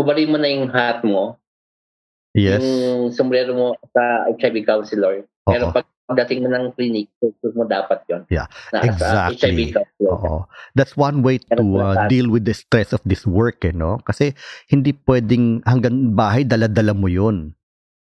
kubarin 0.00 0.32
mo 0.32 0.40
na 0.40 0.48
yung 0.48 0.72
hat 0.72 1.04
mo, 1.04 1.36
Yes. 2.36 2.62
yung 2.62 3.10
sombrero 3.10 3.50
mo 3.56 3.68
sa 3.90 4.28
HIV 4.30 4.62
counselor. 4.62 5.26
Pero 5.48 5.68
Oo. 5.68 5.74
pag 5.74 5.88
pagdating 6.08 6.40
mo 6.40 6.48
ng 6.48 6.72
clinic, 6.72 7.12
focus 7.20 7.52
mo 7.52 7.68
dapat 7.68 8.00
yon. 8.08 8.24
Yeah, 8.32 8.48
na 8.72 8.80
exactly. 8.80 9.76
Sa. 9.76 9.84
Oo. 10.08 10.48
That's 10.72 10.96
one 10.96 11.20
way 11.20 11.36
to 11.52 11.64
uh, 11.76 12.08
deal 12.08 12.32
with 12.32 12.48
the 12.48 12.56
stress 12.56 12.96
of 12.96 13.04
this 13.04 13.28
work, 13.28 13.60
eh, 13.68 13.76
no? 13.76 14.00
Kasi 14.08 14.32
hindi 14.72 14.96
pwedeng 15.04 15.60
hanggang 15.68 16.16
bahay, 16.16 16.48
dala-dala 16.48 16.96
mo 16.96 17.12
yun. 17.12 17.52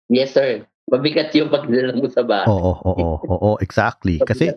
Yes, 0.07 0.38
sir. 0.38 0.62
Mabigat 0.87 1.35
yung 1.35 1.51
pagdala 1.51 1.99
mo 1.99 2.07
sa 2.07 2.23
bahay. 2.23 2.47
Oo, 2.47 2.73
oo, 2.79 3.09
oo, 3.27 3.51
exactly. 3.59 4.23
Kasi 4.31 4.55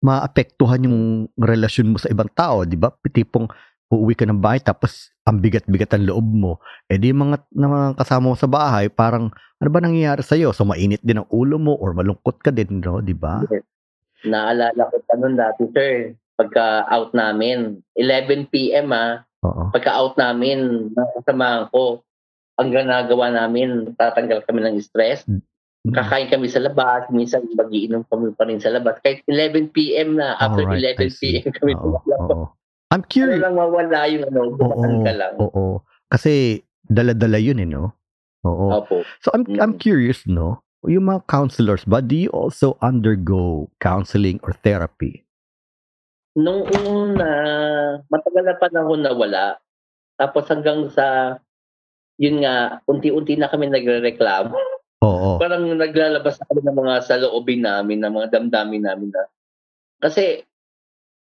maapektuhan 0.00 0.88
yung 0.88 1.28
relasyon 1.36 1.92
mo 1.92 2.00
sa 2.00 2.08
ibang 2.08 2.32
tao, 2.32 2.64
di 2.64 2.80
ba? 2.80 2.88
Tipong 2.88 3.52
uuwi 3.92 4.16
ka 4.16 4.24
ng 4.24 4.40
bahay 4.40 4.58
tapos 4.64 5.12
ang 5.28 5.38
bigat-bigat 5.38 5.92
ang 5.92 6.08
loob 6.08 6.24
mo. 6.24 6.52
Eh 6.88 6.96
di 6.96 7.12
mga, 7.12 7.44
na 7.52 7.68
mga 7.68 7.88
kasama 8.00 8.32
mo 8.32 8.36
sa 8.36 8.48
bahay, 8.48 8.88
parang 8.88 9.28
ano 9.32 9.68
ba 9.70 9.78
nangyayari 9.78 10.24
sa'yo? 10.24 10.50
So 10.56 10.64
mainit 10.64 11.04
din 11.04 11.20
ang 11.20 11.28
ulo 11.30 11.60
mo 11.60 11.76
or 11.76 11.92
malungkot 11.92 12.40
ka 12.40 12.50
din, 12.50 12.80
no? 12.80 13.04
Di 13.04 13.14
ba? 13.14 13.44
Yes. 13.46 13.62
Naalala 14.26 14.90
ko 14.90 14.96
pa 15.04 15.14
nun 15.18 15.36
dati, 15.36 15.68
sir. 15.70 16.16
Pagka 16.34 16.88
out 16.88 17.12
namin, 17.12 17.84
11 17.94 18.50
p.m. 18.50 18.90
ah, 18.90 19.22
Oo. 19.44 19.70
pagka 19.70 19.92
out 19.92 20.16
namin, 20.16 20.90
nakasamahan 20.94 21.68
ko, 21.70 22.02
ang 22.56 22.68
ginagawa 22.70 23.30
namin, 23.30 23.92
tatanggal 23.98 24.42
kami 24.46 24.62
ng 24.62 24.78
stress. 24.82 25.26
Mm. 25.26 25.42
Kakain 25.90 26.30
kami 26.30 26.46
sa 26.46 26.62
labas, 26.62 27.10
minsan 27.10 27.42
magiinom 27.58 28.06
kami 28.06 28.30
pa 28.38 28.46
rin 28.46 28.62
sa 28.62 28.70
labas. 28.70 29.02
Kahit 29.02 29.26
11 29.26 29.74
p.m. 29.74 30.14
na, 30.14 30.38
after 30.38 30.62
Alright, 30.62 30.94
I 30.98 31.10
11 31.10 31.10
see. 31.10 31.42
p.m. 31.42 31.50
kami 31.50 31.74
tulog. 31.74 32.54
I'm 32.92 33.00
Ano 33.00 33.08
curious. 33.08 33.40
lang 33.40 33.56
mawala 33.56 34.04
yung 34.04 34.24
ano, 34.28 34.40
bumakan 34.52 34.94
ka 35.00 35.12
lang. 35.16 35.34
Oo. 35.40 35.80
Kasi 36.12 36.60
dala-dala 36.84 37.40
yun 37.40 37.64
eh, 37.64 37.68
no? 37.68 37.96
Oo. 38.44 38.84
Opo. 38.84 39.00
So 39.24 39.32
I'm 39.32 39.48
I'm 39.56 39.74
Mm. 39.74 39.80
curious, 39.80 40.28
no? 40.28 40.60
Yung 40.84 41.08
mga 41.08 41.24
counselors 41.24 41.88
ba, 41.88 42.04
do 42.04 42.12
you 42.12 42.28
also 42.34 42.76
undergo 42.84 43.70
counseling 43.80 44.36
or 44.44 44.52
therapy? 44.60 45.24
Nung 46.34 46.68
una, 46.68 47.30
matagal 48.10 48.44
na 48.44 48.56
panahon 48.58 49.00
na 49.00 49.14
wala. 49.14 49.56
Tapos 50.18 50.44
hanggang 50.50 50.90
sa, 50.90 51.38
yun 52.18 52.42
nga, 52.42 52.82
unti-unti 52.84 53.38
na 53.38 53.46
kami 53.48 53.70
nagre-reklamo. 53.70 54.58
Oo. 55.06 55.38
Parang 55.38 55.64
naglalabas 55.70 56.36
na 56.42 56.48
kami 56.50 56.60
ng 56.66 56.76
mga 56.76 56.94
saloobin 57.06 57.62
namin, 57.62 58.02
ng 58.02 58.12
mga 58.12 58.28
damdamin 58.38 58.82
namin 58.84 59.10
na. 59.14 59.22
Kasi, 60.02 60.42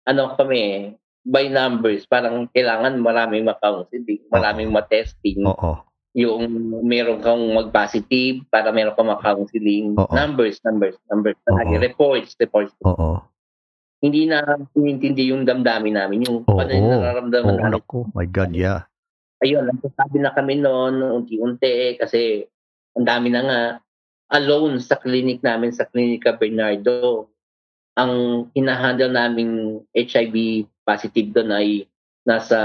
ano 0.10 0.34
kami, 0.34 0.92
by 1.24 1.48
numbers, 1.48 2.04
parang 2.04 2.52
kailangan 2.52 3.00
maraming 3.00 3.48
ma-counseling, 3.48 4.24
maraming 4.28 4.70
ma-testing. 4.70 5.40
Oo. 5.48 5.80
Yung 6.14 6.46
meron 6.86 7.24
kang 7.24 7.42
mag-positive 7.56 8.46
para 8.52 8.70
meron 8.70 8.94
kang 8.94 9.10
ma-counseling. 9.10 9.96
Numbers, 9.96 10.62
numbers, 10.62 11.00
numbers. 11.10 11.40
Oo. 11.50 11.80
reports, 11.80 12.36
reports. 12.38 12.76
Oo. 12.86 13.24
Hindi 14.04 14.28
na 14.28 14.44
inintindi 14.76 15.32
yung 15.32 15.48
damdamin 15.48 15.96
namin, 15.96 16.28
yung 16.28 16.44
ano 16.44 16.72
yung 16.76 16.92
nararamdaman 16.92 17.56
namin. 17.56 17.74
naku. 17.80 18.04
My 18.12 18.28
God, 18.28 18.52
yeah. 18.52 18.84
Ayun, 19.40 19.64
nagsasabi 19.72 20.20
na 20.20 20.36
kami 20.36 20.60
noon, 20.60 21.00
unti-unti, 21.00 21.96
kasi 21.96 22.44
ang 23.00 23.08
dami 23.08 23.32
na 23.32 23.42
nga. 23.44 23.62
Alone 24.34 24.82
sa 24.82 24.98
clinic 24.98 25.46
namin, 25.46 25.70
sa 25.72 25.86
Clinica 25.86 26.34
Bernardo, 26.34 27.30
ang 27.94 28.48
hinahandle 28.58 29.14
naming 29.14 29.86
HIV 29.94 30.66
positive 30.84 31.32
doon 31.32 31.50
ay 31.52 31.68
nasa 32.24 32.60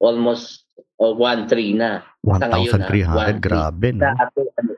almost 0.00 0.68
uh, 1.00 1.14
1-3 1.16 1.76
na. 1.76 2.04
Sa 2.24 2.46
ngayon 2.48 2.80
na, 2.80 2.88
1,300. 2.88 3.40
1,300. 3.40 3.44
Grabe, 3.44 3.88
no? 3.92 4.02
Dati, 4.04 4.40
ano, 4.60 4.72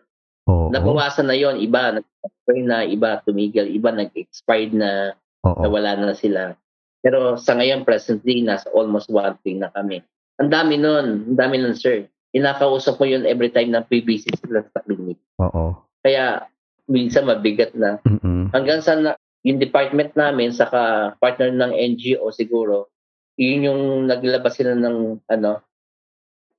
Oo. 0.46 0.66
nabawasan 0.70 1.26
na 1.26 1.34
yon 1.34 1.58
iba 1.58 1.98
nag-expire 1.98 2.62
na, 2.62 2.86
iba 2.86 3.18
tumigil, 3.26 3.66
iba 3.66 3.90
nag-expired 3.90 4.74
na, 4.74 5.14
Oo. 5.42 5.66
nawala 5.66 5.98
na 5.98 6.14
sila. 6.14 6.54
Pero 7.02 7.38
sa 7.38 7.54
ngayon, 7.54 7.86
presently, 7.86 8.42
nasa 8.42 8.70
almost 8.70 9.10
1-3 9.10 9.62
na 9.62 9.70
kami. 9.74 10.02
Ang 10.42 10.50
dami 10.50 10.74
nun, 10.78 11.34
ang 11.34 11.38
dami 11.38 11.58
nun, 11.58 11.74
sir. 11.74 12.06
Inakausap 12.34 12.98
mo 13.00 13.06
yun 13.08 13.24
every 13.24 13.48
time 13.48 13.72
na 13.72 13.82
pre-visit 13.82 14.36
sila 14.42 14.62
sa 14.70 14.82
clinic. 14.82 15.18
Oo. 15.38 15.74
Kaya, 16.02 16.46
minsan 16.86 17.26
mabigat 17.26 17.74
na. 17.74 17.98
Mm-mm. 18.06 18.50
Hanggang 18.54 18.82
sa 18.82 18.94
na, 18.98 19.18
yung 19.46 19.62
department 19.62 20.10
namin, 20.18 20.50
saka 20.50 21.14
partner 21.22 21.54
ng 21.54 21.72
NGO 21.94 22.34
siguro, 22.34 22.90
yun 23.38 23.70
yung 23.70 23.82
naglabas 24.10 24.58
sila 24.58 24.74
ng, 24.74 25.22
ano, 25.30 25.62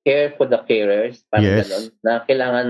care 0.07 0.31
for 0.39 0.47
the 0.47 0.55
carers, 0.63 1.19
parang 1.27 1.59
Yes. 1.59 1.67
ganon, 1.67 1.85
na 1.99 2.23
kailangan 2.23 2.67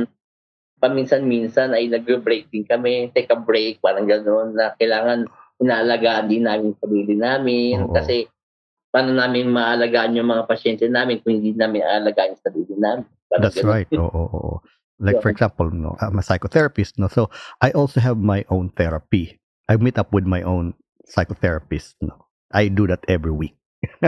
paminsan-minsan 0.82 1.74
ay 1.74 1.90
nagbe-break 1.90 2.50
din 2.50 2.66
kami, 2.66 3.14
take 3.14 3.30
a 3.30 3.38
break, 3.38 3.78
parang 3.82 4.10
gano'n, 4.10 4.58
na 4.58 4.74
kailangan 4.78 5.30
inaalagaan 5.62 6.30
din 6.30 6.46
namin 6.46 6.78
sarili 6.78 7.18
namin. 7.18 7.86
Oo. 7.86 7.94
Kasi 7.98 8.30
paano 8.94 9.14
namin 9.14 9.50
maalagaan 9.50 10.18
yung 10.18 10.30
mga 10.30 10.46
pasyente 10.46 10.86
namin 10.86 11.22
kung 11.22 11.42
hindi 11.42 11.54
namin 11.54 11.82
aalagaan 11.82 12.38
yung 12.38 12.44
sarili 12.46 12.76
namin. 12.78 13.06
Parang 13.30 13.44
That's 13.44 13.58
ganun. 13.62 13.74
right. 13.74 13.90
Oo, 13.98 14.06
oo, 14.10 14.30
oo. 14.38 14.56
Like 15.02 15.22
for 15.26 15.30
example, 15.30 15.70
no, 15.70 15.98
I'm 16.02 16.18
a 16.18 16.26
psychotherapist, 16.26 16.98
no. 17.02 17.10
So 17.10 17.30
I 17.62 17.74
also 17.74 18.02
have 18.02 18.18
my 18.18 18.46
own 18.50 18.70
therapy. 18.74 19.42
I 19.68 19.76
meet 19.78 20.00
up 20.00 20.12
with 20.16 20.24
my 20.24 20.42
own 20.44 20.74
psychotherapist, 21.04 21.96
no. 22.02 22.28
I 22.52 22.72
do 22.72 22.88
that 22.88 23.04
every 23.12 23.32
week. 23.36 23.56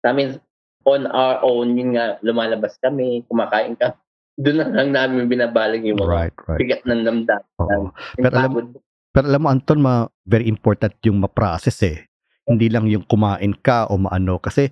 Sa 0.00 0.16
amin, 0.16 0.40
on 0.88 1.04
our 1.12 1.44
own, 1.44 1.76
yun 1.76 1.92
nga, 1.96 2.16
lumalabas 2.24 2.80
kami, 2.80 3.24
kumakain 3.28 3.76
kami. 3.76 3.96
Doon 4.40 4.56
na 4.56 4.66
lang 4.72 4.88
namin 4.96 5.28
binabalag 5.28 5.84
yung 5.84 6.00
mga 6.00 6.08
right, 6.08 6.36
right. 6.48 6.56
bigat 6.56 6.80
ng 6.88 7.04
damdamin. 7.04 7.92
Pero 8.16 8.32
alam-. 8.32 8.72
Pero 9.10 9.24
alam 9.26 9.40
mo, 9.42 9.48
Anton, 9.52 9.80
ma, 9.82 10.06
very 10.24 10.46
important 10.48 10.94
yung 11.04 11.20
ma-process 11.20 11.82
eh. 11.84 12.08
Hindi 12.48 12.72
lang 12.72 12.88
yung 12.88 13.04
kumain 13.04 13.52
ka 13.58 13.90
o 13.92 13.98
maano. 14.00 14.40
Kasi, 14.40 14.70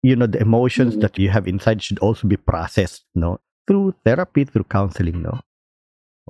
you 0.00 0.16
know, 0.16 0.30
the 0.30 0.40
emotions 0.40 0.96
Mhm. 0.96 1.02
that 1.04 1.18
you 1.20 1.28
have 1.28 1.44
inside 1.44 1.82
should 1.82 2.00
also 2.00 2.24
be 2.24 2.38
processed, 2.38 3.04
no? 3.12 3.42
Through 3.68 3.98
therapy, 4.06 4.46
through 4.48 4.70
counseling, 4.70 5.20
no? 5.20 5.42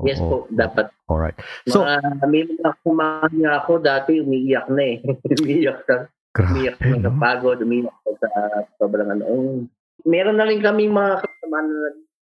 Yes 0.00 0.24
po, 0.24 0.48
dapat. 0.48 0.88
Alright. 1.04 1.36
So, 1.68 1.84
mga, 1.84 2.24
may 2.24 2.48
mga 2.48 2.70
kumain 2.80 3.34
nga 3.44 3.52
ako 3.60 3.72
dati, 3.84 4.24
umiiyak 4.24 4.72
na 4.72 4.82
eh. 4.88 4.96
umiiyak. 5.44 5.84
Umiiyak 6.32 6.76
grabe, 6.80 6.96
na 6.96 7.04
sa 7.04 7.10
no? 7.12 7.20
pagod, 7.20 7.58
umiiyak 7.60 7.92
na 7.92 8.12
sa 8.16 8.28
sobrang 8.80 9.12
ano. 9.12 9.24
Oh. 9.28 9.60
Meron 10.08 10.40
na 10.40 10.48
rin 10.48 10.64
kami 10.64 10.88
mga 10.88 11.20
kasama 11.20 11.58
na 11.60 11.78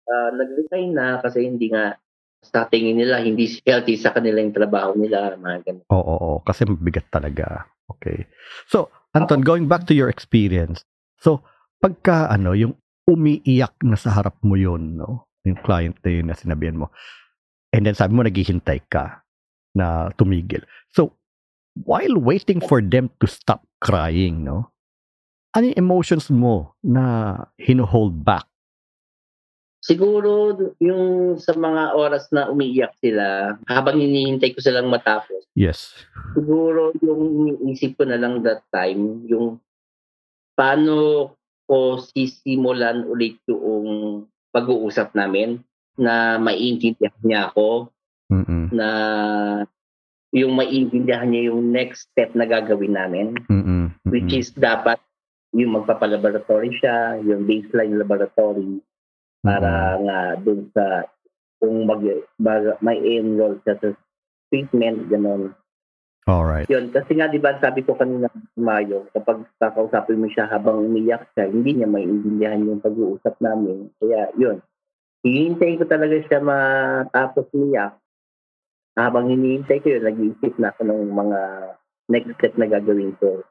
uh, 0.09 0.31
nag-resign 0.33 0.91
na 0.97 1.21
kasi 1.21 1.45
hindi 1.45 1.69
nga 1.69 2.01
sa 2.41 2.65
tingin 2.71 2.97
nila, 2.97 3.21
hindi 3.21 3.45
healthy 3.67 4.01
sa 4.01 4.17
kanila 4.17 4.41
yung 4.41 4.57
trabaho 4.57 4.97
nila. 4.97 5.37
Mga 5.37 5.59
ganun. 5.69 5.85
Oo, 5.93 6.01
oo, 6.01 6.17
oo. 6.17 6.39
Kasi 6.41 6.65
mabigat 6.65 7.13
talaga. 7.13 7.69
Okay. 7.99 8.25
So, 8.71 8.89
Anton, 9.13 9.45
going 9.45 9.69
back 9.69 9.85
to 9.91 9.97
your 9.97 10.09
experience. 10.09 10.85
So, 11.21 11.45
pagka 11.83 12.33
ano, 12.33 12.57
yung 12.57 12.79
umiiyak 13.09 13.81
na 13.85 13.97
sa 13.97 14.15
harap 14.17 14.39
mo 14.41 14.55
yun, 14.55 14.97
no? 14.97 15.29
Yung 15.45 15.59
client 15.65 15.97
na 16.05 16.11
yun 16.13 16.27
na 16.29 16.37
sinabihan 16.37 16.77
mo. 16.77 16.93
And 17.73 17.85
then 17.85 17.95
sabi 17.95 18.17
mo, 18.17 18.25
naghihintay 18.25 18.89
ka 18.89 19.21
na 19.77 20.11
tumigil. 20.17 20.65
So, 20.93 21.15
while 21.85 22.17
waiting 22.17 22.59
for 22.65 22.81
them 22.81 23.13
to 23.21 23.27
stop 23.29 23.63
crying, 23.79 24.43
no? 24.43 24.73
Ano 25.55 25.73
yung 25.73 25.81
emotions 25.81 26.29
mo 26.33 26.75
na 26.85 27.35
hino-hold 27.61 28.25
back? 28.25 28.49
Siguro 29.79 30.59
yung 30.83 31.39
sa 31.39 31.55
mga 31.55 31.95
oras 31.95 32.29
na 32.35 32.51
umiiyak 32.51 32.99
sila, 32.99 33.57
habang 33.71 33.97
hinihintay 33.97 34.53
ko 34.53 34.59
silang 34.59 34.91
matapos, 34.91 35.47
Yes. 35.55 35.95
siguro 36.35 36.91
yung 36.99 37.47
iniisip 37.57 37.95
ko 37.97 38.05
na 38.05 38.19
lang 38.19 38.43
that 38.43 38.67
time, 38.75 39.23
yung 39.31 39.63
paano 40.59 41.31
ko 41.71 42.03
sisimulan 42.03 43.07
ulit 43.07 43.39
yung 43.47 44.27
pag-uusap 44.51 45.15
namin 45.15 45.63
na 45.99 46.39
maiintindihan 46.39 47.21
niya 47.27 47.51
ako, 47.51 47.91
Mm-mm. 48.31 48.71
na 48.71 48.89
yung 50.31 50.55
maiintindihan 50.55 51.27
niya 51.27 51.51
yung 51.53 51.75
next 51.75 52.13
step 52.13 52.33
na 52.39 52.47
gagawin 52.47 52.95
namin, 52.95 53.35
Mm-mm. 53.51 53.93
which 54.07 54.31
is 54.31 54.55
dapat 54.55 55.03
yung 55.57 55.75
magpapalaboratory 55.75 56.71
siya, 56.79 57.19
yung 57.25 57.49
baseline 57.49 57.99
laboratory, 57.99 58.79
para 59.43 59.97
nga 59.99 60.19
dun 60.39 60.69
sa 60.77 61.09
kung 61.59 61.89
mag, 61.89 62.05
mag 62.39 62.79
may 62.85 63.01
enroll 63.03 63.59
siya 63.67 63.75
sa 63.83 63.91
treatment, 64.53 65.11
gano'n. 65.11 65.51
Alright. 66.29 66.69
Yun, 66.69 66.93
kasi 66.93 67.17
nga, 67.17 67.33
di 67.33 67.41
ba, 67.41 67.57
sabi 67.57 67.81
ko 67.81 67.97
kanina, 67.97 68.29
Mayo, 68.61 69.09
kapag 69.17 69.49
kakausapin 69.57 70.21
mo 70.21 70.29
siya 70.29 70.45
habang 70.45 70.85
umiyak 70.85 71.25
siya, 71.33 71.49
hindi 71.49 71.81
niya 71.81 71.89
maintindihan 71.89 72.69
yung 72.69 72.85
pag-uusap 72.85 73.41
namin. 73.41 73.89
Kaya, 73.97 74.29
yun. 74.37 74.61
Hihintayin 75.27 75.79
ko 75.83 75.85
talaga 75.85 76.15
siya 76.25 76.39
matapos 76.39 77.51
umiyak. 77.51 77.99
Habang 78.95 79.31
hinihintay 79.31 79.79
ko 79.83 79.95
yun, 79.95 80.05
nag-iisip 80.07 80.59
na 80.59 80.75
ako 80.75 80.81
ng 80.87 81.03
mga 81.11 81.41
next 82.11 82.31
step 82.39 82.55
na 82.59 82.67
gagawin 82.67 83.15
ko 83.19 83.43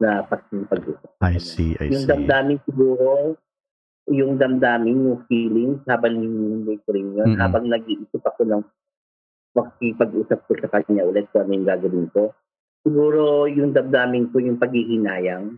na 0.00 0.24
pag-usap. 0.28 1.08
I 1.24 1.40
see, 1.40 1.72
I 1.80 1.88
Yung 1.88 2.04
see. 2.04 2.10
damdamin 2.10 2.60
siguro, 2.68 3.36
yung 4.12 4.36
damdamin, 4.36 5.08
yung 5.08 5.20
feelings, 5.24 5.80
habang 5.88 6.20
hinihintay 6.20 6.76
ko 6.84 6.88
rin 6.92 7.16
yun, 7.16 7.28
Mm-mm. 7.32 7.40
habang 7.40 7.64
nag-iisip 7.68 8.20
ako 8.20 8.44
ng 8.44 8.62
makikipag-usap 9.54 10.40
ko 10.44 10.52
sa 10.60 10.68
kanya 10.68 11.06
ulit 11.08 11.30
kung 11.32 11.46
ano 11.46 11.52
yung 11.56 11.68
gagawin 11.68 12.08
ko. 12.12 12.34
Siguro 12.84 13.48
yung 13.48 13.72
damdamin 13.72 14.28
ko 14.28 14.42
yung 14.44 14.60
paghihinayang. 14.60 15.56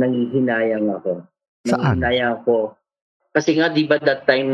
Nangihinayang 0.00 0.88
ako. 0.88 1.26
Saan? 1.68 2.00
Nangihinayang 2.00 2.40
ako. 2.40 2.72
Kasi 3.32 3.56
nga, 3.56 3.72
di 3.72 3.88
ba 3.88 3.96
that 3.96 4.28
time 4.28 4.52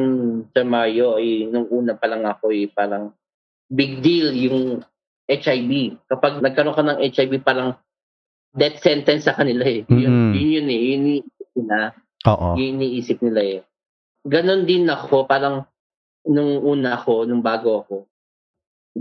sa 0.54 0.62
Mayo, 0.62 1.18
eh, 1.18 1.50
nung 1.50 1.66
una 1.66 1.98
pa 1.98 2.06
lang 2.06 2.22
ako, 2.22 2.54
eh, 2.54 2.70
parang 2.70 3.10
big 3.66 3.98
deal 3.98 4.30
yung 4.30 4.86
HIV. 5.26 5.98
Kapag 6.06 6.38
nagkaroon 6.40 6.78
ka 6.78 6.84
ng 6.86 7.00
HIV, 7.02 7.42
parang 7.42 7.74
death 8.54 8.80
sentence 8.80 9.26
sa 9.26 9.36
kanila 9.36 9.66
eh. 9.66 9.82
Yun, 9.90 10.32
Mm-mm. 10.32 10.32
yun 10.32 10.48
yun 10.48 10.68
eh. 10.70 10.80
Yun 10.80 11.00
iniisip 11.04 11.48
nila. 11.58 11.78
Oo. 12.30 12.48
Yun 12.56 12.68
iniisip 12.78 13.18
nila 13.20 13.40
eh. 13.44 13.60
Ganon 14.24 14.62
din 14.64 14.88
ako, 14.88 15.26
parang 15.28 15.66
nung 16.28 16.62
una 16.62 16.96
ako, 16.96 17.28
nung 17.28 17.44
bago 17.44 17.84
ako, 17.84 17.96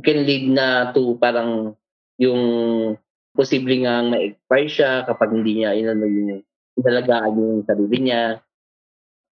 can 0.02 0.26
lead 0.26 0.46
na 0.52 0.94
to 0.94 1.18
parang 1.18 1.74
yung 2.22 2.42
posible 3.34 3.74
nga 3.86 4.02
ma-expire 4.02 4.70
siya 4.70 4.92
kapag 5.06 5.34
hindi 5.34 5.62
niya 5.62 5.78
inano 5.78 6.06
yung 6.06 6.42
inalagaan 6.78 7.38
yung 7.38 7.62
sarili 7.66 7.98
niya. 8.02 8.42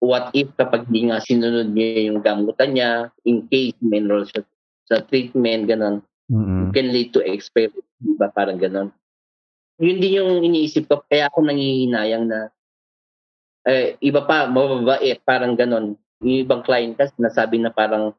What 0.03 0.35
if 0.35 0.51
kapag 0.59 0.91
hindi 0.91 1.07
nga 1.07 1.23
sinunod 1.23 1.71
niya 1.71 2.11
yung 2.11 2.19
gamutan 2.19 2.75
niya, 2.75 3.07
in 3.23 3.47
case 3.47 3.79
may 3.79 4.03
enroll 4.03 4.27
siya 4.27 4.43
sa 4.83 4.99
treatment, 5.07 5.71
ganon 5.71 6.03
Mm-mm. 6.27 6.75
can 6.75 6.91
lead 6.91 7.15
to 7.15 7.23
expire, 7.23 7.71
di 8.03 8.15
ba? 8.19 8.27
Parang 8.27 8.59
ganon. 8.59 8.91
Yun 9.79 9.97
din 10.03 10.19
yung 10.19 10.43
iniisip 10.43 10.91
ko, 10.91 11.07
kaya 11.07 11.31
ako 11.31 11.47
nangihinayang 11.47 12.27
na 12.27 12.51
eh, 13.63 13.95
iba 14.03 14.27
pa, 14.27 14.43
mababait, 14.51 15.23
parang 15.23 15.55
ganon. 15.55 15.95
Yung 16.19 16.43
ibang 16.43 16.67
client 16.67 16.99
kasi 16.99 17.15
nasabi 17.15 17.63
na 17.63 17.71
parang, 17.71 18.11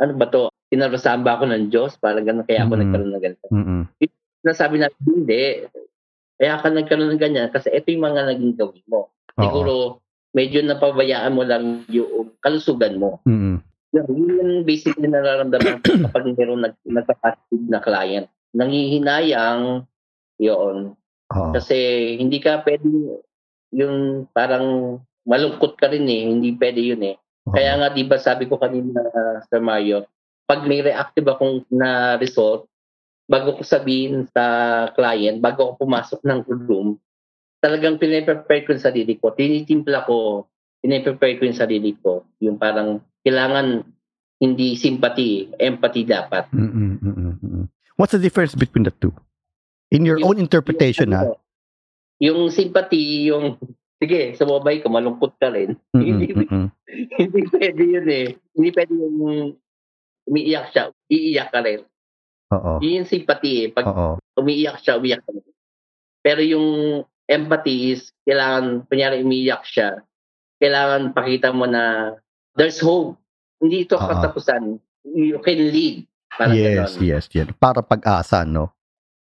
ano 0.00 0.12
ba 0.16 0.24
to, 0.28 0.48
pinarasahan 0.72 1.20
ba 1.20 1.36
ako 1.36 1.52
ng 1.52 1.68
Diyos? 1.68 2.00
Parang 2.00 2.24
ganon, 2.24 2.48
kaya 2.48 2.64
ako 2.64 2.72
Mhm. 2.76 2.80
nagkaroon 2.80 3.12
ng 3.12 3.24
ganito. 3.24 3.46
Mm-mm. 3.52 3.82
Nasabi 4.44 4.80
na, 4.80 4.88
hindi. 5.04 5.68
Kaya 6.40 6.60
ka 6.60 6.68
nagkaroon 6.72 7.12
ng 7.12 7.20
ganyan 7.20 7.48
kasi 7.52 7.68
ito 7.72 7.92
yung 7.92 8.08
mga 8.08 8.24
naging 8.32 8.56
gawin 8.56 8.84
mo. 8.88 9.12
Oo. 9.36 9.40
Siguro, 9.40 9.72
medyo 10.34 10.60
napabayaan 10.60 11.32
mo 11.32 11.46
lang 11.46 11.86
yung 11.88 12.34
kalusugan 12.42 12.98
mo. 12.98 13.22
Yeah, 13.94 14.10
yun 14.10 14.34
yung 14.42 14.52
basically 14.66 15.06
nararamdaman 15.06 15.78
ko 15.86 15.94
kapag 16.10 16.34
mayroong 16.34 16.66
nag, 16.66 16.74
nagpa-positive 16.82 17.70
na 17.70 17.78
client. 17.78 18.26
Nangihinayang, 18.50 19.86
yun. 20.42 20.98
Oo. 21.30 21.50
Kasi 21.54 21.78
hindi 22.18 22.42
ka 22.42 22.66
pwede 22.66 22.90
yung 23.70 24.26
parang 24.34 24.98
malungkot 25.22 25.78
ka 25.78 25.86
rin 25.94 26.10
eh. 26.10 26.22
Hindi 26.26 26.58
pwede 26.58 26.82
yun 26.82 27.02
eh. 27.06 27.16
Oo. 27.46 27.54
Kaya 27.54 27.78
nga, 27.78 27.88
di 27.94 28.02
ba 28.02 28.18
sabi 28.18 28.50
ko 28.50 28.58
kanina 28.58 28.98
uh, 28.98 29.38
sa 29.46 29.62
Mario, 29.62 30.10
pag 30.44 30.66
may 30.66 30.82
reactive 30.82 31.30
akong 31.30 31.62
na 31.70 32.18
result, 32.18 32.66
bago 33.30 33.56
ko 33.56 33.62
sabihin 33.62 34.26
sa 34.34 34.44
client, 34.92 35.38
bago 35.38 35.70
ako 35.70 35.86
pumasok 35.86 36.20
ng 36.26 36.40
room, 36.66 36.98
talagang 37.64 37.96
pinaprepare 37.96 38.68
ko 38.68 38.76
yung 38.76 38.84
sarili 38.84 39.16
ko. 39.16 39.32
Tinitimpla 39.32 40.04
ko, 40.04 40.44
pinaprepare 40.84 41.40
ko 41.40 41.48
yung 41.48 41.56
sarili 41.56 41.96
ko. 41.96 42.28
Yung 42.44 42.60
parang 42.60 43.00
kailangan 43.24 43.80
hindi 44.36 44.76
sympathy, 44.76 45.48
empathy 45.56 46.04
dapat. 46.04 46.52
Mm-mm, 46.52 47.00
mm-mm, 47.00 47.32
mm-mm. 47.40 47.64
What's 47.96 48.12
the 48.12 48.20
difference 48.20 48.52
between 48.52 48.84
the 48.84 48.92
two? 48.92 49.16
In 49.88 50.04
your 50.04 50.20
Yung- 50.20 50.36
own 50.36 50.38
interpretation, 50.44 51.16
ha? 51.16 51.24
Yung, 51.24 51.40
yung 52.20 52.40
sympathy, 52.52 53.32
yung 53.32 53.56
sige, 53.96 54.36
sumabay 54.36 54.84
ka, 54.84 54.92
malungkot 54.92 55.32
ka 55.40 55.48
rin. 55.48 55.80
Mm-mm, 55.96 56.04
Hindi, 56.04 56.26
mm-mm. 56.36 56.66
hindi 57.24 57.40
pwede 57.48 57.80
yun 57.80 58.08
eh. 58.12 58.26
Hindi 58.52 58.68
pwede 58.76 58.92
yung 58.92 59.16
umiiyak 60.28 60.66
siya, 60.68 60.92
iiyak 61.08 61.48
ka 61.48 61.64
rin. 61.64 61.80
Oo. 62.52 62.72
Yun 62.84 63.00
yung 63.00 63.08
sympathy 63.08 63.64
eh. 63.64 63.68
Pag 63.72 63.88
Oo. 63.88 64.20
umiiyak 64.36 64.84
siya, 64.84 65.00
umiiyak 65.00 65.24
ka 65.24 65.32
rin. 65.32 65.48
Pero 66.20 66.40
yung 66.44 66.68
empathy 67.28 67.92
is, 67.92 68.12
kailangan, 68.24 68.84
kunyari 68.88 69.24
umiiyak 69.24 69.64
siya, 69.64 70.00
kailangan 70.60 71.12
pakita 71.12 71.50
mo 71.52 71.64
na 71.64 72.14
there's 72.56 72.80
hope. 72.80 73.16
Hindi 73.60 73.88
ito 73.88 73.96
Oo. 73.96 74.04
katapusan. 74.04 74.76
You 75.04 75.40
can 75.40 75.60
lead. 75.72 76.04
Parang 76.34 76.56
Yes, 76.56 76.96
ganon. 76.98 77.06
yes, 77.06 77.24
yes. 77.32 77.46
Para 77.56 77.80
pag-asa, 77.80 78.42
no? 78.44 78.72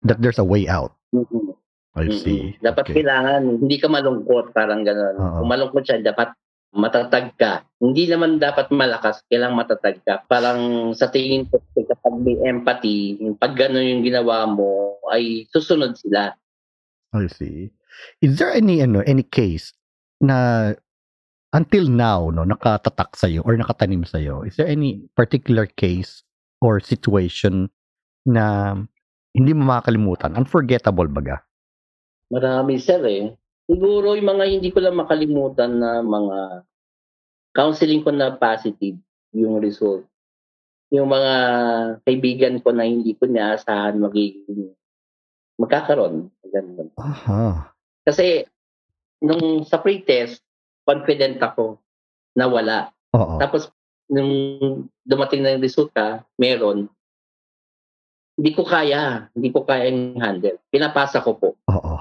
That 0.04 0.20
there's 0.22 0.38
a 0.38 0.46
way 0.46 0.68
out. 0.68 0.94
Mhm. 1.10 1.56
I 1.98 2.06
Mm-mm. 2.06 2.20
see. 2.22 2.54
Dapat 2.62 2.84
Okay. 2.86 3.02
kailangan, 3.02 3.58
hindi 3.58 3.76
ka 3.82 3.90
malungkot, 3.90 4.54
parang 4.54 4.86
gano'n. 4.86 5.16
Oo. 5.18 5.36
Kung 5.42 5.50
malungkot 5.50 5.82
siya, 5.82 5.98
dapat 5.98 6.30
matatag 6.70 7.34
ka. 7.34 7.64
Hindi 7.80 8.06
naman 8.06 8.38
dapat 8.38 8.70
malakas, 8.70 9.24
kailangan 9.26 9.56
matatag 9.66 9.98
ka. 10.06 10.22
Parang 10.30 10.92
sa 10.94 11.10
tingin 11.10 11.48
ko, 11.48 11.58
kapag 11.74 12.14
may 12.22 12.38
empathy, 12.46 13.18
pag 13.40 13.56
gano'n 13.58 13.98
yung 13.98 14.04
ginawa 14.06 14.46
mo, 14.46 15.00
ay 15.10 15.48
susunod 15.50 15.96
sila. 15.98 16.36
I 17.16 17.26
see. 17.26 17.72
Is 18.20 18.38
there 18.38 18.50
any 18.50 18.82
ano 18.82 19.02
any 19.06 19.22
case 19.22 19.72
na 20.22 20.72
until 21.54 21.88
now 21.88 22.28
no 22.28 22.44
nakatatak 22.44 23.14
sa 23.16 23.26
or 23.42 23.54
nakatanim 23.56 24.04
sa 24.04 24.20
Is 24.44 24.56
there 24.58 24.68
any 24.68 25.06
particular 25.16 25.66
case 25.66 26.22
or 26.60 26.82
situation 26.82 27.70
na 28.26 28.74
hindi 29.32 29.52
mo 29.54 29.70
makakalimutan? 29.70 30.34
Unforgettable 30.34 31.08
baga? 31.08 31.40
Marami 32.28 32.76
sir 32.76 33.00
eh. 33.06 33.32
Siguro 33.68 34.16
yung 34.16 34.28
mga 34.32 34.44
hindi 34.48 34.68
ko 34.72 34.80
lang 34.80 34.96
makalimutan 34.96 35.76
na 35.76 36.00
mga 36.00 36.64
counseling 37.52 38.04
ko 38.04 38.10
na 38.12 38.36
positive 38.36 38.96
yung 39.32 39.60
result. 39.60 40.08
Yung 40.88 41.08
mga 41.08 41.34
kaibigan 42.04 42.56
ko 42.64 42.72
na 42.72 42.88
hindi 42.88 43.12
ko 43.12 43.28
inaasahan 43.28 44.00
magiging 44.00 44.72
magkakaroon. 45.60 46.32
Ganun. 46.48 46.88
Aha. 46.96 47.74
Kasi 48.08 48.48
nung 49.20 49.68
sa 49.68 49.76
pre-test, 49.84 50.40
confident 50.88 51.36
ako 51.44 51.76
na 52.32 52.48
wala. 52.48 52.78
Oo. 53.12 53.36
Tapos 53.36 53.68
nung 54.08 54.32
dumating 55.04 55.44
na 55.44 55.52
yung 55.52 55.60
resulta, 55.60 56.24
meron. 56.40 56.88
Hindi 58.40 58.50
ko 58.56 58.64
kaya. 58.64 59.28
Hindi 59.36 59.52
ko 59.52 59.68
kaya 59.68 59.92
yung 59.92 60.16
handle. 60.16 60.56
Pinapasa 60.72 61.20
ko 61.20 61.36
po. 61.36 61.60
Oo. 61.68 61.94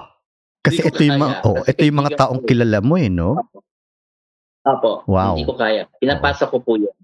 Kasi 0.64 0.80
ito 0.80 1.04
yung 1.04 1.20
mga 1.20 1.44
kaya. 1.44 1.48
oh, 1.52 1.60
Kasi 1.60 1.76
ito 1.76 1.84
yung 1.84 2.00
mga 2.00 2.12
taong 2.16 2.42
ko. 2.44 2.48
kilala 2.48 2.80
mo 2.80 2.96
eh, 2.96 3.12
no? 3.12 3.36
Apo. 4.64 5.04
Wow. 5.12 5.36
Hindi 5.36 5.44
ko 5.44 5.60
kaya. 5.60 5.92
Pinapasa 6.00 6.48
ko 6.48 6.64
po 6.64 6.80
yun. 6.80 6.96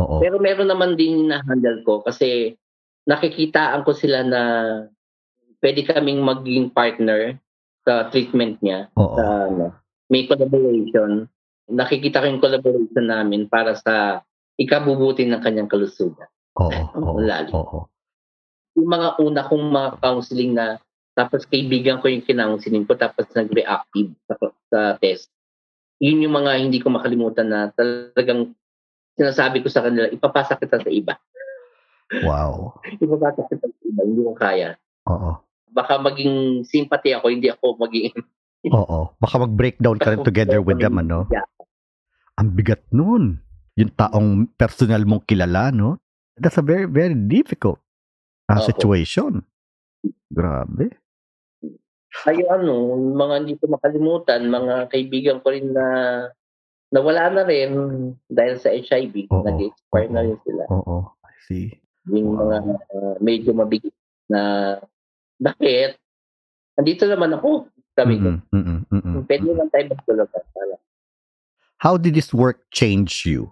Oo. 0.00 0.16
Pero 0.24 0.40
meron 0.40 0.70
naman 0.70 0.96
din 0.96 1.28
na 1.28 1.44
handle 1.44 1.84
ko 1.84 2.00
kasi 2.00 2.56
nakikitaan 3.04 3.84
ko 3.84 3.92
sila 3.92 4.24
na 4.24 4.40
pwede 5.60 5.84
kaming 5.84 6.24
maging 6.24 6.72
partner 6.72 7.36
sa 7.84 8.08
treatment 8.12 8.60
niya. 8.60 8.88
Oo. 8.96 9.16
Sa, 9.16 9.24
ano, 9.48 9.66
may 10.10 10.26
collaboration. 10.26 11.30
Nakikita 11.70 12.20
ko 12.20 12.26
yung 12.26 12.42
collaboration 12.42 13.06
namin 13.06 13.46
para 13.46 13.78
sa 13.78 14.20
ikabubuti 14.58 15.24
ng 15.24 15.40
kanyang 15.40 15.70
kalusugan. 15.70 16.28
Oo. 16.60 16.70
Oo. 17.00 17.18
lalim. 17.22 17.52
Oo. 17.54 17.88
Yung 18.78 18.88
mga 18.90 19.08
una 19.18 19.40
kong 19.46 19.64
mga 19.70 19.90
counseling 19.98 20.52
na 20.54 20.78
tapos 21.14 21.44
kaibigan 21.44 21.98
ko 21.98 22.06
yung 22.08 22.24
kinounseling 22.24 22.86
ko 22.86 22.94
tapos 22.94 23.26
nag-reactive 23.34 24.14
sa, 24.24 24.34
sa 24.70 24.80
test. 25.02 25.28
Yun 26.00 26.24
yung 26.24 26.32
mga 26.32 26.52
hindi 26.64 26.80
ko 26.80 26.88
makalimutan 26.88 27.50
na 27.50 27.68
talagang 27.76 28.54
sinasabi 29.20 29.60
ko 29.60 29.68
sa 29.68 29.84
kanila, 29.84 30.08
ipapasa 30.08 30.56
kita 30.56 30.80
sa 30.80 30.88
iba. 30.88 31.18
Wow. 32.24 32.80
Ipapasa 33.04 33.44
kita 33.52 33.68
sa 33.68 33.80
iba, 33.84 34.00
hindi 34.06 34.22
ko 34.24 34.32
kaya. 34.32 34.80
Oo. 35.10 35.49
Baka 35.70 36.02
maging 36.02 36.66
sympathy 36.66 37.14
ako, 37.14 37.30
hindi 37.30 37.48
ako 37.50 37.78
maging... 37.78 38.10
Oo. 38.76 39.14
Baka 39.16 39.40
mag-breakdown 39.40 39.96
ka 39.96 40.12
rin 40.12 40.22
together 40.26 40.60
with 40.60 40.82
them, 40.82 41.00
ano? 41.00 41.24
Yeah. 41.32 41.46
Ang 42.36 42.52
bigat 42.52 42.84
nun. 42.92 43.40
Yung 43.78 43.92
taong 43.96 44.50
personal 44.58 45.06
mong 45.08 45.24
kilala, 45.24 45.72
no? 45.72 45.96
That's 46.36 46.60
a 46.60 46.64
very, 46.64 46.84
very 46.84 47.16
difficult 47.16 47.80
uh, 48.50 48.60
situation. 48.60 49.44
Grabe. 50.28 50.92
Ay, 52.26 52.42
ano, 52.50 52.98
mga 53.14 53.34
hindi 53.46 53.54
ko 53.56 53.70
makalimutan, 53.70 54.50
mga 54.50 54.90
kaibigan 54.90 55.38
ko 55.40 55.54
rin 55.54 55.70
na 55.70 55.86
nawala 56.90 57.30
na 57.30 57.42
rin 57.46 57.70
dahil 58.26 58.58
sa 58.58 58.74
HIV. 58.74 59.30
Oo. 59.30 59.46
Nag-expire 59.46 60.10
na 60.10 60.20
Oo. 60.20 60.26
rin 60.26 60.38
sila. 60.42 60.62
Oo. 60.68 60.96
I 61.22 61.36
see. 61.46 61.66
Yung 62.10 62.34
Wow. 62.34 62.40
mga 62.42 62.56
uh, 62.90 63.14
medyo 63.22 63.50
mabigat 63.54 63.94
na 64.26 64.40
bakit? 65.40 65.96
Andito 66.76 67.08
naman 67.08 67.32
ako. 67.34 67.72
Sabi 67.96 68.20
ko, 68.20 68.38
Mm-mm, 68.54 68.86
mm-mm, 68.86 69.24
pwede 69.26 69.44
naman 69.50 69.66
tayo 69.72 69.84
magtulungan. 69.90 70.42
Para. 70.54 70.74
How 71.80 71.96
did 71.96 72.14
this 72.14 72.30
work 72.30 72.68
change 72.70 73.24
you? 73.24 73.50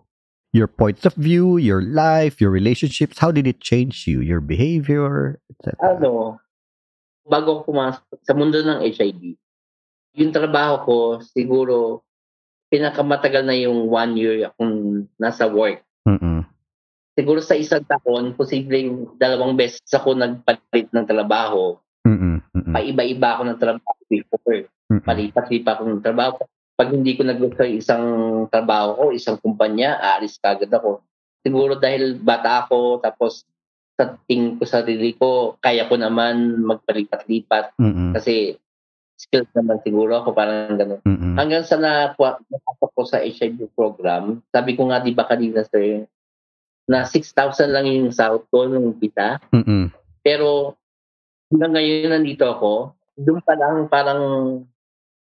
Your 0.53 0.69
points 0.69 1.05
of 1.05 1.13
view, 1.17 1.61
your 1.61 1.85
life, 1.85 2.41
your 2.41 2.49
relationships, 2.49 3.21
how 3.21 3.29
did 3.29 3.45
it 3.45 3.61
change 3.61 4.09
you? 4.09 4.25
Your 4.25 4.41
behavior, 4.41 5.41
etc. 5.53 5.77
Ano, 5.81 6.41
bago 7.29 7.61
ako 7.61 7.73
pumasok 7.73 8.05
sa 8.25 8.33
mundo 8.33 8.57
ng 8.65 8.81
HIV, 8.81 9.37
yung 10.17 10.33
trabaho 10.33 10.75
ko, 10.85 10.97
siguro, 11.21 12.05
pinakamatagal 12.73 13.45
na 13.45 13.57
yung 13.57 13.89
one 13.89 14.13
year 14.17 14.49
akong 14.49 15.09
nasa 15.21 15.49
work. 15.49 15.85
Mm-mm. 16.09 16.38
Siguro 17.19 17.43
sa 17.43 17.59
isang 17.59 17.83
taon, 17.83 18.39
posibleng 18.39 19.19
dalawang 19.19 19.59
beses 19.59 19.83
ako 19.91 20.15
nagpalit 20.15 20.87
ng 20.95 21.03
trabaho. 21.03 21.75
Mm-mm. 22.07 22.39
Mm-mm. 22.55 22.71
Paiba-iba 22.71 23.29
ako 23.35 23.43
ng 23.51 23.59
trabaho 23.59 24.01
before. 24.07 24.71
Mm-mm. 24.87 25.03
Palipat-lipat 25.03 25.75
ako 25.75 25.83
ng 25.91 26.05
trabaho. 26.07 26.39
Pag 26.79 26.95
hindi 26.95 27.19
ko 27.19 27.27
nagusto 27.27 27.67
yung 27.67 27.83
isang 27.83 28.07
trabaho 28.47 28.95
ko, 28.95 29.05
isang 29.11 29.35
kumpanya, 29.43 29.99
aalis 29.99 30.39
kagad 30.39 30.71
ako. 30.71 31.03
Siguro 31.43 31.75
dahil 31.75 32.23
bata 32.23 32.63
ako, 32.63 33.03
tapos 33.03 33.43
sa 33.99 34.15
tingin 34.31 34.55
ko 34.55 34.63
sa 34.63 34.87
sarili 34.87 35.19
ko, 35.19 35.59
kaya 35.59 35.91
ko 35.91 35.99
naman 35.99 36.63
magpalipat-lipat 36.63 37.75
Mm-mm. 37.83 38.15
kasi 38.15 38.55
skills 39.19 39.51
naman 39.59 39.83
siguro 39.83 40.23
ako, 40.23 40.31
parang 40.31 40.79
gano'n. 40.79 41.03
Mm-mm. 41.03 41.35
Hanggang 41.35 41.67
sa 41.67 41.83
nakuha 41.83 42.39
ko 42.95 43.03
sa 43.03 43.19
HIV 43.19 43.75
program, 43.75 44.39
sabi 44.55 44.79
ko 44.79 44.87
nga 44.87 45.03
di 45.03 45.11
ba 45.11 45.27
kanina 45.27 45.67
sir, 45.67 46.07
na 46.89 47.05
6,000 47.05 47.69
lang 47.69 47.85
yung 47.85 48.09
sahod 48.11 48.49
ko 48.49 48.65
nung 48.65 48.97
umpisa. 48.97 49.37
Mm-mm. 49.53 49.93
Pero 50.25 50.75
hanggang 51.53 51.77
ngayon 51.77 52.11
nandito 52.17 52.49
ako, 52.49 52.97
doon 53.21 53.45
pa 53.45 53.55
lang 53.55 53.87
parang 53.93 54.23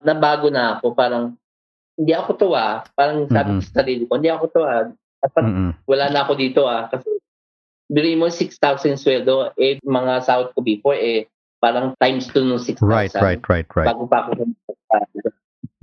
nabago 0.04 0.52
na 0.52 0.78
ako. 0.78 0.92
Parang 0.92 1.40
hindi 1.96 2.12
ako 2.12 2.36
tuwa. 2.36 2.84
Parang 2.94 3.26
sabi 3.32 3.50
ko 3.58 3.62
sa 3.64 3.74
sarili 3.80 4.04
ko, 4.04 4.20
hindi 4.20 4.30
ako 4.30 4.46
tuwa. 4.52 4.92
Dapat 5.24 5.44
Mm-mm. 5.48 5.72
wala 5.88 6.06
na 6.12 6.20
ako 6.28 6.34
dito 6.36 6.68
ah. 6.68 6.92
Kasi 6.92 7.08
bili 7.88 8.20
mo 8.20 8.28
6,000 8.28 9.00
sweldo, 9.00 9.56
eh 9.56 9.80
mga 9.80 10.14
sahod 10.28 10.52
ko 10.52 10.60
before, 10.60 11.00
eh 11.00 11.32
parang 11.64 11.96
times 11.96 12.28
2 12.28 12.44
nung 12.44 12.60
6,000. 12.60 12.84
Right, 12.84 13.14
right, 13.16 13.44
right, 13.48 13.70
right. 13.72 13.88
Bago 13.88 14.04
pa 14.12 14.28
ako 14.28 14.52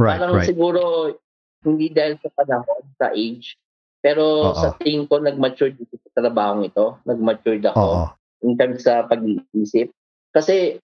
Right, 0.00 0.16
parang 0.16 0.32
right. 0.32 0.48
siguro 0.48 1.12
hindi 1.60 1.92
dahil 1.92 2.16
sa 2.24 2.32
panahon, 2.32 2.82
sa 2.96 3.12
age. 3.12 3.60
Pero 4.00 4.52
Oo. 4.52 4.56
sa 4.56 4.72
tingin 4.80 5.04
ko, 5.04 5.20
nag-mature 5.20 5.76
dito 5.76 6.00
sa 6.00 6.24
trabaho 6.24 6.64
ito. 6.64 6.96
Nag-mature 7.04 7.60
ako 7.68 7.80
Oo. 7.80 8.04
in 8.44 8.56
terms 8.56 8.84
sa 8.84 9.04
pag-iisip. 9.04 9.92
Kasi 10.32 10.80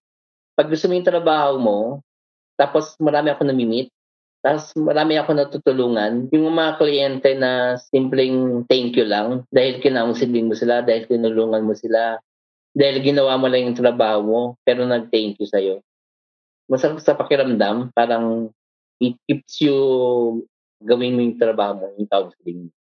pag 0.56 0.68
gusto 0.68 0.88
mo 0.88 0.96
yung 0.96 1.08
trabaho 1.08 1.56
mo, 1.56 1.78
tapos 2.56 2.96
marami 3.00 3.32
ako 3.32 3.48
namimit, 3.48 3.88
tapos 4.40 4.72
marami 4.78 5.20
ako 5.20 5.30
natutulungan, 5.36 6.32
yung 6.32 6.48
mga 6.52 6.72
kliyente 6.80 7.30
na 7.36 7.76
simpleng 7.76 8.64
thank 8.68 8.96
you 8.96 9.04
lang, 9.04 9.44
dahil 9.52 9.80
kinaunsilin 9.80 10.48
mo 10.48 10.54
sila, 10.56 10.80
dahil 10.84 11.04
tinulungan 11.08 11.64
mo 11.64 11.76
sila, 11.76 12.20
dahil 12.76 13.00
ginawa 13.00 13.36
mo 13.40 13.48
lang 13.48 13.72
yung 13.72 13.78
trabaho 13.80 14.20
mo, 14.20 14.40
pero 14.64 14.84
nag-thank 14.84 15.40
you 15.40 15.48
sa'yo. 15.48 15.80
Masarap 16.68 17.00
sa 17.00 17.16
pakiramdam, 17.16 17.92
parang 17.96 18.52
it 19.00 19.16
keeps 19.28 19.60
you 19.60 19.76
gawin 20.84 21.16
mo 21.16 21.20
yung 21.24 21.40
trabaho 21.40 21.72
mo, 21.76 21.86
yung 21.96 22.08
counseling. 22.08 22.68
Mm, 22.68 22.85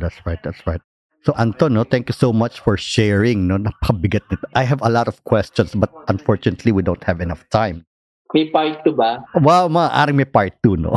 that's 0.00 0.18
right, 0.24 0.40
that's 0.42 0.64
right. 0.66 0.80
So 1.22 1.36
Anton, 1.36 1.74
no, 1.76 1.84
thank 1.84 2.08
you 2.08 2.16
so 2.16 2.32
much 2.32 2.60
for 2.64 2.80
sharing. 2.80 3.44
No, 3.46 3.60
napakabigat 3.60 4.24
nito. 4.32 4.48
I 4.56 4.64
have 4.64 4.80
a 4.80 4.88
lot 4.88 5.04
of 5.06 5.20
questions, 5.28 5.76
but 5.76 5.92
unfortunately, 6.08 6.72
we 6.72 6.80
don't 6.80 7.04
have 7.04 7.20
enough 7.20 7.44
time. 7.52 7.84
May 8.32 8.48
part 8.48 8.80
2 8.86 8.94
ba? 8.96 9.20
Wow, 9.36 9.68
maaaring 9.68 10.16
may 10.16 10.24
part 10.24 10.54
2, 10.62 10.78
no? 10.80 10.96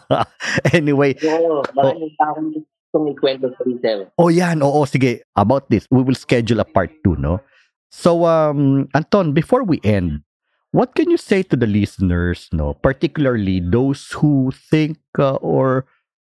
anyway, 0.72 1.12
Oo, 1.20 1.66
maraming 1.74 2.14
pa 2.16 2.30
akong 2.32 2.54
gustong 2.54 3.06
ikwento 3.12 3.50
sa 3.50 3.62
retail. 3.66 4.08
oh 4.16 4.30
yan, 4.30 4.62
oo, 4.62 4.86
sige. 4.86 5.26
About 5.36 5.68
this, 5.68 5.84
we 5.90 6.00
will 6.06 6.14
schedule 6.16 6.62
a 6.62 6.64
part 6.64 6.94
2, 7.04 7.18
no? 7.18 7.42
So, 7.90 8.24
um, 8.24 8.86
Anton, 8.94 9.34
before 9.34 9.64
we 9.66 9.82
end, 9.82 10.22
what 10.70 10.94
can 10.94 11.10
you 11.10 11.18
say 11.18 11.42
to 11.50 11.56
the 11.58 11.66
listeners, 11.66 12.46
no? 12.54 12.72
Particularly 12.78 13.58
those 13.58 14.06
who 14.14 14.52
think 14.54 14.96
uh, 15.18 15.34
or 15.42 15.84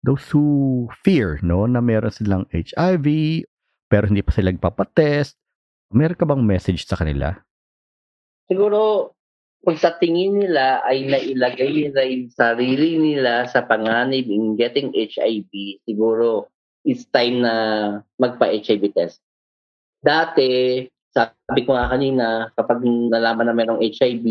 those 0.04 0.28
who 0.28 0.84
fear, 1.00 1.40
no, 1.40 1.64
na 1.64 1.80
meron 1.80 2.12
silang 2.12 2.44
HIV, 2.52 3.40
pero 3.88 4.04
hindi 4.04 4.20
pa 4.20 4.36
sila 4.36 4.52
nagpapatest. 4.52 5.32
Meron 5.96 6.20
ka 6.20 6.28
bang 6.28 6.44
message 6.44 6.84
sa 6.84 7.00
kanila? 7.00 7.32
Siguro, 8.44 9.12
kung 9.64 9.80
sa 9.80 9.96
tingin 9.96 10.36
nila 10.36 10.84
ay 10.84 11.08
nailagay 11.08 11.88
nila 11.88 12.04
yung 12.04 12.28
sarili 12.28 13.00
nila 13.00 13.48
sa 13.48 13.64
panganib 13.64 14.28
in 14.28 14.60
getting 14.60 14.92
HIV, 14.92 15.80
siguro 15.88 16.52
it's 16.84 17.08
time 17.08 17.40
na 17.40 17.54
magpa-HIV 18.20 18.92
test. 18.92 19.24
Dati, 20.04 20.84
sabi 21.16 21.64
ko 21.64 21.72
nga 21.72 21.88
kanina, 21.88 22.52
kapag 22.52 22.84
nalaman 22.84 23.48
na 23.48 23.56
mayroong 23.56 23.80
HIV 23.80 24.26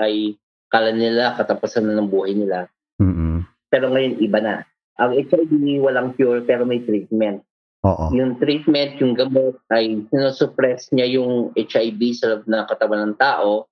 ay 0.00 0.40
kala 0.72 0.96
nila 0.96 1.36
katapusan 1.36 1.84
na 1.84 2.00
ng 2.00 2.08
buhay 2.08 2.32
nila. 2.32 2.72
Mm-mm. 2.96 3.44
Pero 3.68 3.92
ngayon, 3.92 4.16
iba 4.24 4.40
na. 4.40 4.64
Ang 5.00 5.16
HIV 5.16 5.80
walang 5.80 6.12
cure 6.12 6.44
pero 6.44 6.68
may 6.68 6.84
treatment. 6.84 7.40
Oo. 7.80 8.12
Yung 8.12 8.36
treatment, 8.36 9.00
yung 9.00 9.16
gamot 9.16 9.56
ay 9.72 10.04
sinosuppress 10.12 10.92
niya 10.92 11.16
yung 11.16 11.56
HIV 11.56 12.00
sa 12.12 12.36
loob 12.36 12.44
ng 12.44 12.64
katawan 12.68 13.00
ng 13.08 13.16
tao 13.16 13.64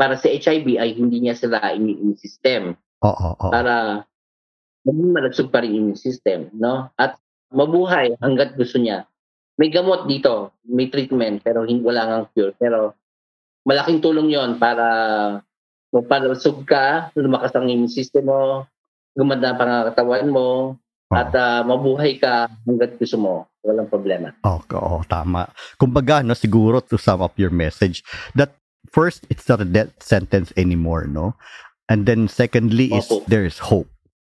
para 0.00 0.16
sa 0.16 0.32
HIV 0.32 0.80
ay 0.80 0.96
hindi 0.96 1.20
niya 1.20 1.36
sila 1.36 1.72
immune 1.76 2.16
system 2.16 2.76
Oo, 3.04 3.36
oo. 3.36 3.48
para 3.52 4.04
maging 4.88 5.12
malagsog 5.12 5.52
pa 5.52 5.60
rin 5.60 5.76
yung 5.76 5.92
immune 5.92 6.00
system, 6.00 6.48
no? 6.56 6.88
At 6.96 7.20
mabuhay 7.52 8.16
hanggat 8.24 8.56
gusto 8.56 8.80
niya. 8.80 9.04
May 9.60 9.68
gamot 9.68 10.08
dito, 10.08 10.56
may 10.68 10.88
treatment, 10.88 11.44
pero 11.44 11.64
hindi 11.64 11.84
wala 11.84 12.08
nang 12.08 12.28
cure. 12.32 12.56
Pero 12.56 12.96
malaking 13.68 14.00
tulong 14.04 14.32
yon 14.32 14.56
para 14.56 14.86
mapalusog 15.92 16.64
ka, 16.68 17.12
lumakas 17.16 17.52
ang 17.56 17.68
immune 17.68 17.92
system 17.92 18.28
mo, 18.28 18.68
gumanda 19.16 19.50
ang 19.50 19.58
pangangatawan 19.58 20.26
mo, 20.28 20.48
at 21.10 21.30
ah, 21.38 21.62
mabuhay 21.62 22.18
ka 22.18 22.50
hanggat 22.66 22.98
gusto 22.98 23.16
mo. 23.16 23.34
Walang 23.62 23.90
problema. 23.90 24.34
Oo, 24.46 24.62
oo, 24.74 24.98
tama. 25.06 25.50
Kumbaga, 25.78 26.22
no, 26.22 26.34
siguro 26.34 26.82
to 26.82 26.98
sum 26.98 27.22
up 27.22 27.34
your 27.38 27.50
message, 27.50 28.02
that 28.34 28.54
first, 28.90 29.26
it's 29.30 29.46
not 29.50 29.62
a 29.62 29.66
death 29.66 29.94
sentence 30.02 30.50
anymore, 30.54 31.06
no? 31.06 31.34
And 31.86 32.06
then 32.06 32.26
secondly 32.26 32.90
is 32.90 33.06
Opo. 33.06 33.26
there 33.26 33.46
is 33.46 33.58
hope. 33.58 33.90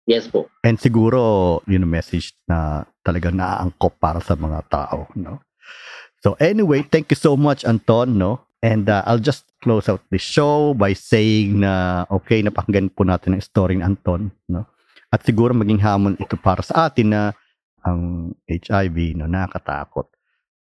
Yes 0.08 0.28
po. 0.28 0.48
And 0.64 0.80
siguro, 0.80 1.60
yun 1.68 1.84
ang 1.88 1.94
message 1.94 2.36
na 2.48 2.88
talagang 3.04 3.36
naaangkop 3.36 4.00
para 4.00 4.20
sa 4.24 4.36
mga 4.36 4.68
tao, 4.72 5.12
no? 5.16 5.44
So 6.24 6.40
anyway, 6.40 6.84
thank 6.88 7.12
you 7.12 7.20
so 7.20 7.36
much, 7.36 7.68
Anton, 7.68 8.16
no? 8.16 8.48
And 8.62 8.88
uh, 8.88 9.02
I'll 9.10 9.24
just 9.24 9.50
close 9.60 9.90
out 9.90 10.06
the 10.14 10.22
show 10.22 10.78
by 10.78 10.94
saying 10.94 11.66
na, 11.66 12.06
okay, 12.14 12.46
napakinggan 12.46 12.94
po 12.94 13.04
natin 13.04 13.36
ang 13.36 13.44
story 13.44 13.76
ni 13.76 13.84
Anton, 13.84 14.32
no? 14.48 14.71
At 15.12 15.28
siguro 15.28 15.52
maging 15.52 15.84
hamon 15.84 16.16
ito 16.16 16.40
para 16.40 16.64
sa 16.64 16.88
atin 16.88 17.12
na 17.12 17.22
ang 17.84 18.32
HIV, 18.48 19.20
no, 19.20 19.28
nakakatakot. 19.28 20.08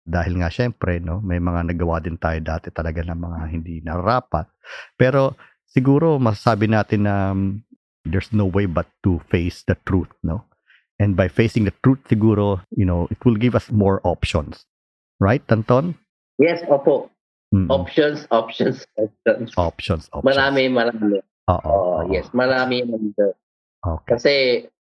Dahil 0.08 0.40
nga 0.40 0.48
syempre, 0.48 0.96
no, 1.04 1.20
may 1.20 1.36
mga 1.36 1.68
nagawa 1.68 2.00
din 2.00 2.16
tayo 2.16 2.40
dati 2.40 2.72
talaga 2.72 3.04
ng 3.04 3.18
mga 3.18 3.38
hindi 3.52 3.84
narapat. 3.84 4.48
Pero 4.96 5.36
siguro 5.68 6.16
masasabi 6.16 6.64
natin 6.64 7.04
na 7.04 7.36
um, 7.36 7.60
there's 8.08 8.32
no 8.32 8.48
way 8.48 8.64
but 8.64 8.88
to 9.04 9.20
face 9.28 9.60
the 9.68 9.76
truth, 9.84 10.08
no? 10.24 10.48
And 10.96 11.12
by 11.14 11.28
facing 11.28 11.68
the 11.68 11.76
truth, 11.84 12.00
siguro, 12.08 12.64
you 12.72 12.88
know, 12.88 13.06
it 13.12 13.20
will 13.22 13.36
give 13.36 13.54
us 13.54 13.68
more 13.70 14.00
options. 14.02 14.64
Right, 15.20 15.44
Anton? 15.46 15.94
Yes, 16.40 16.64
opo. 16.66 17.10
Mm, 17.54 17.68
Options, 17.70 18.26
options, 18.30 18.84
options. 18.96 19.52
options, 19.56 20.04
options. 20.12 20.24
Marami, 20.26 20.68
marami. 20.68 21.20
Oo, 21.48 21.60
Oh, 21.64 22.04
oo. 22.04 22.12
yes, 22.12 22.28
marami 22.32 22.82
nandito. 22.84 23.36
Okay. 23.78 24.06
Kasi 24.08 24.34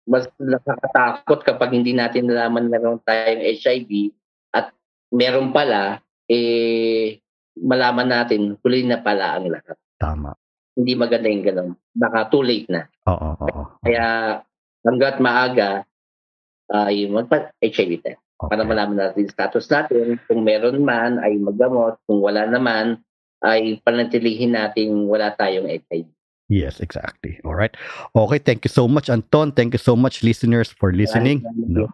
mas 0.06 0.30
nakakatakot 0.38 1.42
kapag 1.42 1.74
hindi 1.74 1.92
natin 1.92 2.30
nalaman 2.30 2.70
na 2.70 2.78
meron 2.78 3.02
tayong 3.02 3.42
HIV 3.42 4.14
at 4.54 4.70
meron 5.10 5.50
pala, 5.50 6.00
eh, 6.30 7.20
malaman 7.58 8.10
natin, 8.10 8.54
huli 8.62 8.86
na 8.86 9.02
pala 9.02 9.40
ang 9.40 9.50
lahat. 9.50 9.78
Tama. 9.98 10.38
Hindi 10.76 10.94
maganda 10.94 11.28
yung 11.32 11.46
ganun. 11.46 11.70
Baka 11.96 12.30
too 12.30 12.44
late 12.46 12.70
na. 12.70 12.86
Oo, 13.10 13.30
oo. 13.40 13.62
Kaya 13.82 14.40
hanggat 14.86 15.18
maaga, 15.24 15.88
ay 16.70 17.10
magpa-HIV 17.10 17.92
test. 18.02 18.22
Para 18.36 18.62
Okay. 18.62 18.70
malaman 18.76 18.98
natin 19.00 19.22
yung 19.26 19.32
status 19.32 19.66
natin. 19.72 20.20
Kung 20.28 20.44
meron 20.44 20.84
man, 20.84 21.24
ay 21.24 21.40
maggamot. 21.40 21.96
Kung 22.04 22.20
wala 22.20 22.44
naman, 22.46 23.00
ay 23.40 23.80
panatilihin 23.80 24.54
natin 24.58 25.08
wala 25.08 25.32
tayong 25.32 25.72
HIV. 25.72 26.10
Yes, 26.48 26.80
exactly. 26.80 27.42
All 27.42 27.58
right. 27.58 27.74
Okay, 28.14 28.38
thank 28.38 28.66
you 28.66 28.70
so 28.70 28.88
much, 28.88 29.10
Anton. 29.10 29.52
Thank 29.52 29.74
you 29.74 29.82
so 29.82 29.96
much, 29.96 30.22
listeners, 30.22 30.70
for 30.70 30.94
listening. 30.94 31.42
No? 31.58 31.90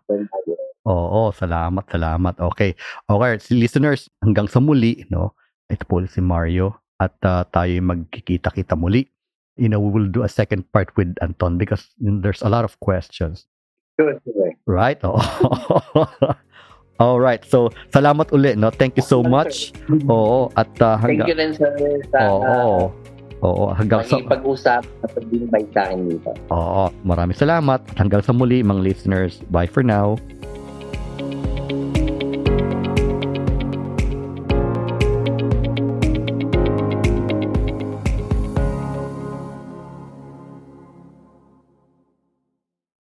Oo, 0.84 1.32
salamat, 1.32 1.88
salamat. 1.88 2.36
Okay. 2.52 2.76
Okay, 3.08 3.32
si 3.40 3.56
listeners, 3.56 4.12
hanggang 4.20 4.52
sa 4.52 4.60
muli, 4.60 5.08
no? 5.08 5.38
Ito 5.72 5.88
po 5.88 6.04
si 6.04 6.20
Mario 6.20 6.76
at 7.00 7.16
uh, 7.24 7.48
tayo 7.48 7.72
magkikita-kita 7.80 8.76
muli. 8.76 9.08
You 9.56 9.72
know, 9.72 9.80
we 9.80 9.92
will 9.94 10.12
do 10.12 10.28
a 10.28 10.32
second 10.32 10.68
part 10.76 10.92
with 11.00 11.16
Anton 11.24 11.56
because 11.56 11.88
there's 12.02 12.44
a 12.44 12.52
lot 12.52 12.68
of 12.68 12.76
questions. 12.84 13.48
Sure. 13.96 14.20
Right? 14.68 15.00
Oo. 15.06 15.22
All 17.02 17.18
right. 17.24 17.42
So, 17.48 17.74
salamat 17.96 18.30
uli, 18.36 18.54
no? 18.60 18.70
Thank 18.70 19.00
you 19.00 19.06
so 19.06 19.24
much. 19.24 19.74
Oo, 20.06 20.52
at 20.60 20.70
uh, 20.84 21.00
Thank 21.00 21.24
you 21.26 21.34
hanggang 21.34 21.74
rin 21.80 22.02
sa 22.12 22.20
Oo. 22.30 22.94
Oo, 23.42 23.74
hanggang 23.74 24.06
sa 24.06 24.22
pag-usap 24.22 24.86
at 24.86 25.10
pag-invite 25.18 25.70
sa 25.74 25.90
akin 25.90 26.00
dito. 26.06 26.30
Oo, 26.54 26.94
maraming 27.02 27.34
salamat. 27.34 27.82
Hanggang 27.98 28.22
sa 28.22 28.38
muli, 28.38 28.62
mga 28.62 28.82
listeners. 28.86 29.42
Bye 29.50 29.66
for 29.66 29.82
now. 29.82 30.14